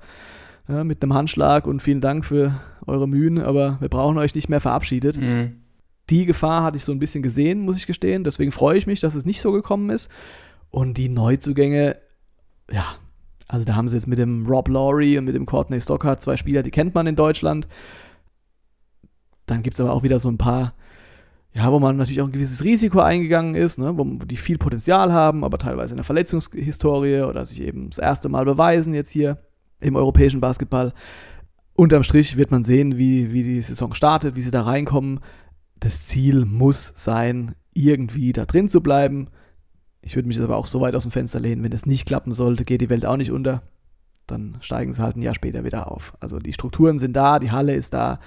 [0.69, 4.49] ja, mit einem Handschlag und vielen Dank für eure Mühen, aber wir brauchen euch nicht
[4.49, 5.21] mehr verabschiedet.
[5.21, 5.63] Mhm.
[6.11, 8.25] Die Gefahr hatte ich so ein bisschen gesehen, muss ich gestehen.
[8.25, 10.11] Deswegen freue ich mich, dass es nicht so gekommen ist.
[10.71, 11.97] Und die Neuzugänge,
[12.71, 12.97] ja,
[13.49, 16.37] also da haben sie jetzt mit dem Rob Laurie und mit dem Courtney Stockard zwei
[16.37, 17.69] Spieler, die kennt man in Deutschland.
[19.47, 20.75] Dann gibt es aber auch wieder so ein paar,
[21.53, 25.13] ja, wo man natürlich auch ein gewisses Risiko eingegangen ist, ne, wo die viel Potenzial
[25.13, 29.39] haben, aber teilweise eine Verletzungshistorie oder sich eben das erste Mal beweisen jetzt hier
[29.83, 30.93] im europäischen Basketball.
[31.75, 35.21] Unterm Strich wird man sehen, wie, wie die Saison startet, wie sie da reinkommen.
[35.81, 39.29] Das Ziel muss sein, irgendwie da drin zu bleiben.
[40.03, 42.33] Ich würde mich aber auch so weit aus dem Fenster lehnen, wenn es nicht klappen
[42.33, 43.63] sollte, geht die Welt auch nicht unter.
[44.27, 46.15] Dann steigen sie halt ein Jahr später wieder auf.
[46.21, 48.21] Also die Strukturen sind da, die Halle ist da.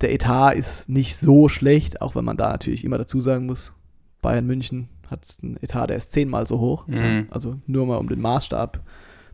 [0.00, 3.72] Der Etat ist nicht so schlecht, auch wenn man da natürlich immer dazu sagen muss,
[4.22, 6.86] Bayern München hat einen Etat, der ist zehnmal so hoch.
[6.86, 7.26] Mhm.
[7.30, 8.82] Also nur mal um den Maßstab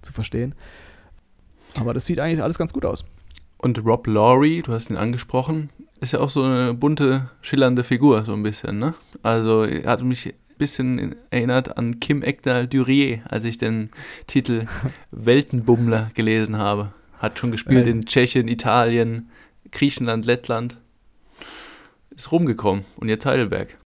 [0.02, 0.54] zu verstehen.
[1.76, 3.04] Aber das sieht eigentlich alles ganz gut aus.
[3.58, 8.24] Und Rob Laurie, du hast ihn angesprochen, ist ja auch so eine bunte, schillernde Figur,
[8.24, 8.94] so ein bisschen, ne?
[9.22, 13.90] Also er hat mich ein bisschen erinnert an Kim Ekdal-Durier, als ich den
[14.26, 14.64] Titel
[15.10, 16.92] Weltenbummler gelesen habe.
[17.18, 17.90] Hat schon gespielt Äh.
[17.90, 19.28] in Tschechien, Italien,
[19.72, 20.78] Griechenland, Lettland.
[22.10, 23.78] Ist rumgekommen und jetzt Heidelberg.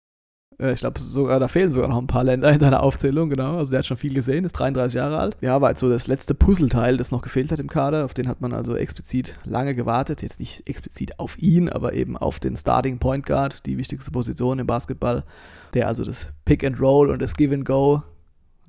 [0.62, 3.58] Äh, Ich glaube, sogar da fehlen sogar noch ein paar Länder in deiner Aufzählung, genau.
[3.58, 5.36] Also, der hat schon viel gesehen, ist 33 Jahre alt.
[5.40, 8.04] Ja, war jetzt so das letzte Puzzleteil, das noch gefehlt hat im Kader.
[8.04, 10.22] Auf den hat man also explizit lange gewartet.
[10.22, 14.58] Jetzt nicht explizit auf ihn, aber eben auf den Starting Point Guard, die wichtigste Position
[14.58, 15.24] im Basketball,
[15.74, 18.02] der also das Pick and Roll und das Give and Go,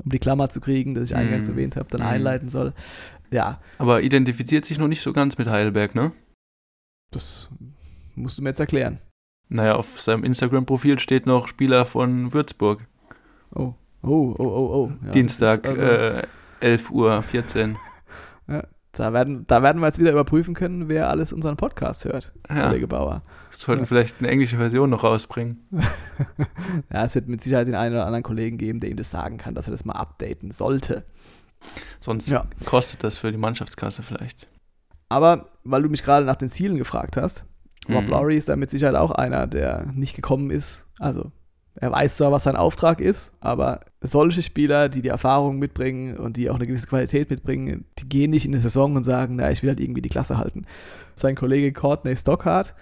[0.03, 1.51] um die Klammer zu kriegen, das ich eingangs Mm.
[1.51, 2.05] erwähnt habe, dann Mm.
[2.05, 2.73] einleiten soll.
[3.31, 6.11] Ja, Aber identifiziert sich noch nicht so ganz mit Heidelberg, ne?
[7.11, 7.47] das
[8.15, 8.97] musst du mir jetzt erklären.
[9.53, 12.87] Naja, auf seinem Instagram-Profil steht noch Spieler von Würzburg.
[13.53, 14.91] Oh, oh, oh, oh, oh.
[15.05, 16.23] Ja, Dienstag, also- äh,
[16.59, 17.77] 11 Uhr 14.
[18.95, 22.67] Da werden, da werden wir jetzt wieder überprüfen können, wer alles unseren Podcast hört, Ja,
[22.67, 23.23] Kollege Bauer.
[23.49, 23.85] sollten Ja.
[23.87, 25.65] vielleicht eine englische Version noch rausbringen.
[26.93, 29.37] ja, es wird mit Sicherheit den einen oder anderen Kollegen geben, der ihm das sagen
[29.37, 31.05] kann, dass er das mal updaten sollte.
[31.99, 32.45] Sonst Ja.
[32.65, 34.47] kostet das für die Mannschaftskasse vielleicht.
[35.09, 37.45] Aber weil du mich gerade nach den Zielen gefragt hast,
[37.89, 38.09] Rob Mhm.
[38.09, 40.85] Lowry ist da mit Sicherheit auch einer, der nicht gekommen ist.
[40.99, 41.31] Also,
[41.75, 46.37] er weiß zwar, was sein Auftrag ist, aber solche Spieler, die die Erfahrung mitbringen und
[46.37, 49.49] die auch eine gewisse Qualität mitbringen, die gehen nicht in eine Saison und sagen, na,
[49.49, 50.65] ich will halt irgendwie die Klasse halten.
[51.15, 52.75] Sein Kollege Courtney Stockhardt,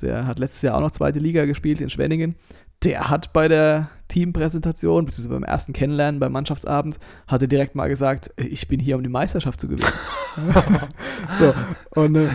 [0.00, 2.34] der hat letztes Jahr auch noch zweite Liga gespielt in Schwenningen,
[2.82, 8.30] der hat bei der Teampräsentation, beziehungsweise beim ersten Kennenlernen beim Mannschaftsabend, hatte direkt mal gesagt,
[8.36, 9.92] ich bin hier, um die Meisterschaft zu gewinnen.
[11.38, 11.52] so,
[12.00, 12.28] und äh,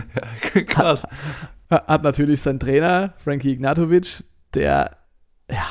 [0.54, 1.04] Ja, krass.
[1.04, 1.10] hat
[1.70, 4.98] natürlich sein Trainer, Frankie Ignatovic, der,
[5.50, 5.66] ja,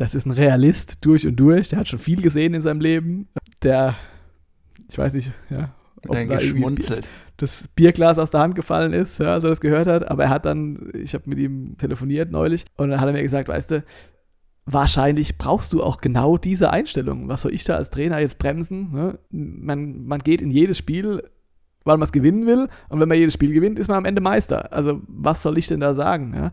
[0.00, 1.68] Das ist ein Realist durch und durch.
[1.68, 3.28] Der hat schon viel gesehen in seinem Leben.
[3.62, 3.96] Der,
[4.88, 5.74] ich weiß nicht, ja,
[6.08, 7.06] ob da geschmunzelt.
[7.36, 10.10] das Bierglas aus der Hand gefallen ist, ja, als er das gehört hat.
[10.10, 13.22] Aber er hat dann, ich habe mit ihm telefoniert neulich und dann hat er mir
[13.22, 13.84] gesagt, weißt du,
[14.64, 17.28] wahrscheinlich brauchst du auch genau diese Einstellung.
[17.28, 18.92] Was soll ich da als Trainer jetzt bremsen?
[18.92, 19.18] Ne?
[19.28, 21.28] Man, man geht in jedes Spiel,
[21.90, 22.68] weil man es gewinnen will.
[22.88, 24.72] Und wenn man jedes Spiel gewinnt, ist man am Ende Meister.
[24.72, 26.32] Also was soll ich denn da sagen?
[26.34, 26.52] Ja?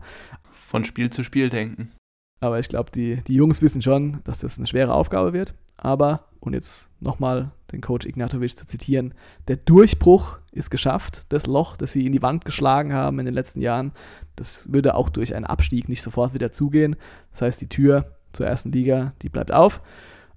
[0.50, 1.92] Von Spiel zu Spiel denken.
[2.40, 5.54] Aber ich glaube, die, die Jungs wissen schon, dass das eine schwere Aufgabe wird.
[5.76, 9.14] Aber, und jetzt nochmal den Coach Ignatovic zu zitieren,
[9.46, 11.26] der Durchbruch ist geschafft.
[11.28, 13.92] Das Loch, das sie in die Wand geschlagen haben in den letzten Jahren,
[14.34, 16.96] das würde auch durch einen Abstieg nicht sofort wieder zugehen.
[17.30, 19.82] Das heißt, die Tür zur ersten Liga, die bleibt auf.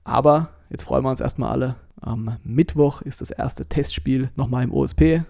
[0.03, 1.75] Aber jetzt freuen wir uns erstmal alle.
[2.01, 5.23] Am Mittwoch ist das erste Testspiel nochmal im OSP.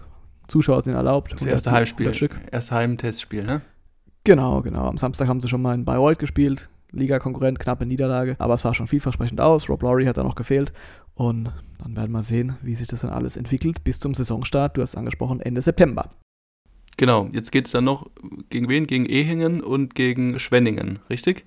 [0.48, 1.32] Zuschauer sind erlaubt.
[1.32, 2.06] Das 100 erste Heimspiel.
[2.06, 2.40] 100 Stück.
[2.50, 3.60] Erste Heimtestspiel, ne?
[4.24, 4.86] Genau, genau.
[4.86, 6.68] Am Samstag haben sie schon mal in Bayreuth gespielt.
[6.90, 8.36] Liga-Konkurrent, knappe Niederlage.
[8.38, 9.68] Aber es sah schon vielversprechend aus.
[9.68, 10.72] Rob Laurie hat da noch gefehlt.
[11.14, 14.76] Und dann werden wir sehen, wie sich das dann alles entwickelt bis zum Saisonstart.
[14.76, 16.10] Du hast angesprochen, Ende September.
[16.98, 18.10] Genau, jetzt geht es dann noch
[18.50, 18.86] gegen wen?
[18.86, 21.46] Gegen Ehingen und gegen Schwenningen, richtig?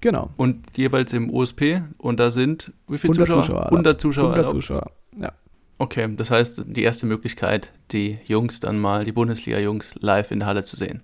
[0.00, 0.30] Genau.
[0.36, 1.82] Und jeweils im OSP.
[1.98, 3.42] Und da sind wie viele 100 Zuschauer?
[3.42, 3.72] Zuschauer erlaubt.
[3.72, 4.24] 100 Zuschauer.
[4.24, 4.54] 100 erlaubt.
[4.54, 4.92] Zuschauer.
[5.18, 5.32] Ja.
[5.78, 10.48] Okay, das heißt, die erste Möglichkeit, die Jungs dann mal, die Bundesliga-Jungs live in der
[10.48, 11.02] Halle zu sehen.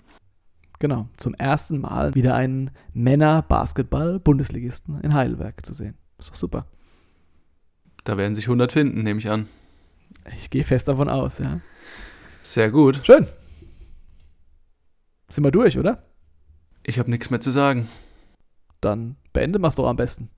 [0.79, 1.09] Genau.
[1.17, 5.97] Zum ersten Mal wieder einen Männer-Basketball-Bundesligisten in Heidelberg zu sehen.
[6.19, 6.65] Ist doch super.
[8.05, 9.49] Da werden sich 100 finden, nehme ich an.
[10.37, 11.61] Ich gehe fest davon aus, ja.
[12.43, 13.01] Sehr gut.
[13.05, 13.27] Schön.
[15.33, 16.03] Sind wir durch, oder?
[16.83, 17.89] Ich habe nichts mehr zu sagen.
[18.83, 20.29] Dann beenden wir es doch am besten.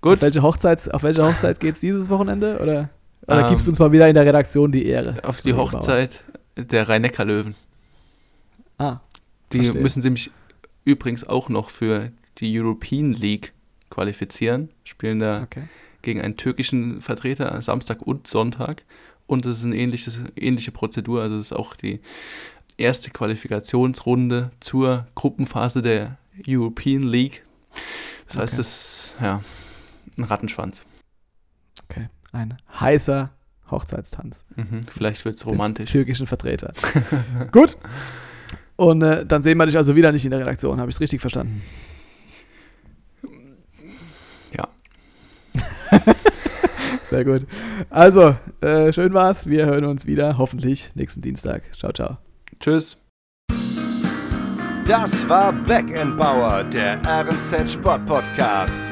[0.00, 0.14] Gut.
[0.14, 2.58] Auf welche Hochzeit, auf welche Hochzeit geht es dieses Wochenende?
[2.60, 2.90] Oder,
[3.28, 5.22] oder Ähm, gibst du uns mal wieder in der Redaktion die Ehre?
[5.22, 5.54] Auf die?
[5.54, 6.24] Hochzeit
[6.56, 7.54] der Rhein-Neckar-Löwen.
[8.78, 8.98] Ah,
[9.52, 9.80] Die Verstehe.
[9.80, 10.32] müssen sich
[10.84, 13.52] übrigens auch noch für die European League
[13.88, 14.70] qualifizieren.
[14.82, 15.68] Spielen da okay.
[16.02, 18.82] gegen einen türkischen Vertreter Samstag und Sonntag.
[19.28, 21.22] Und es ist eine ähnliches, ähnliche Prozedur.
[21.22, 22.00] Also es ist auch die
[22.76, 27.44] erste Qualifikationsrunde zur Gruppenphase der European League.
[28.26, 28.60] Das heißt, Okay.
[28.60, 29.40] es ist ja,
[30.18, 30.84] ein Rattenschwanz.
[31.88, 32.08] okay.
[32.32, 33.30] Ein heißer
[33.70, 34.44] Hochzeitstanz.
[34.56, 34.82] Mhm.
[34.90, 35.90] Vielleicht wird es romantisch.
[35.90, 36.72] Türkischen Vertreter.
[37.52, 37.76] Gut.
[38.76, 40.80] Und äh, dann sehen wir dich also wieder nicht in der Redaktion.
[40.80, 41.62] Habe ich es richtig verstanden?
[44.56, 44.68] Ja.
[47.02, 47.46] Sehr gut.
[47.90, 49.46] Also, äh, schön war's.
[49.46, 51.62] Wir hören uns wieder, hoffentlich nächsten Dienstag.
[51.76, 52.16] Ciao, ciao.
[52.62, 52.96] Tschüss.
[54.86, 58.91] Das war Back Bauer, der RNZ Sport Podcast.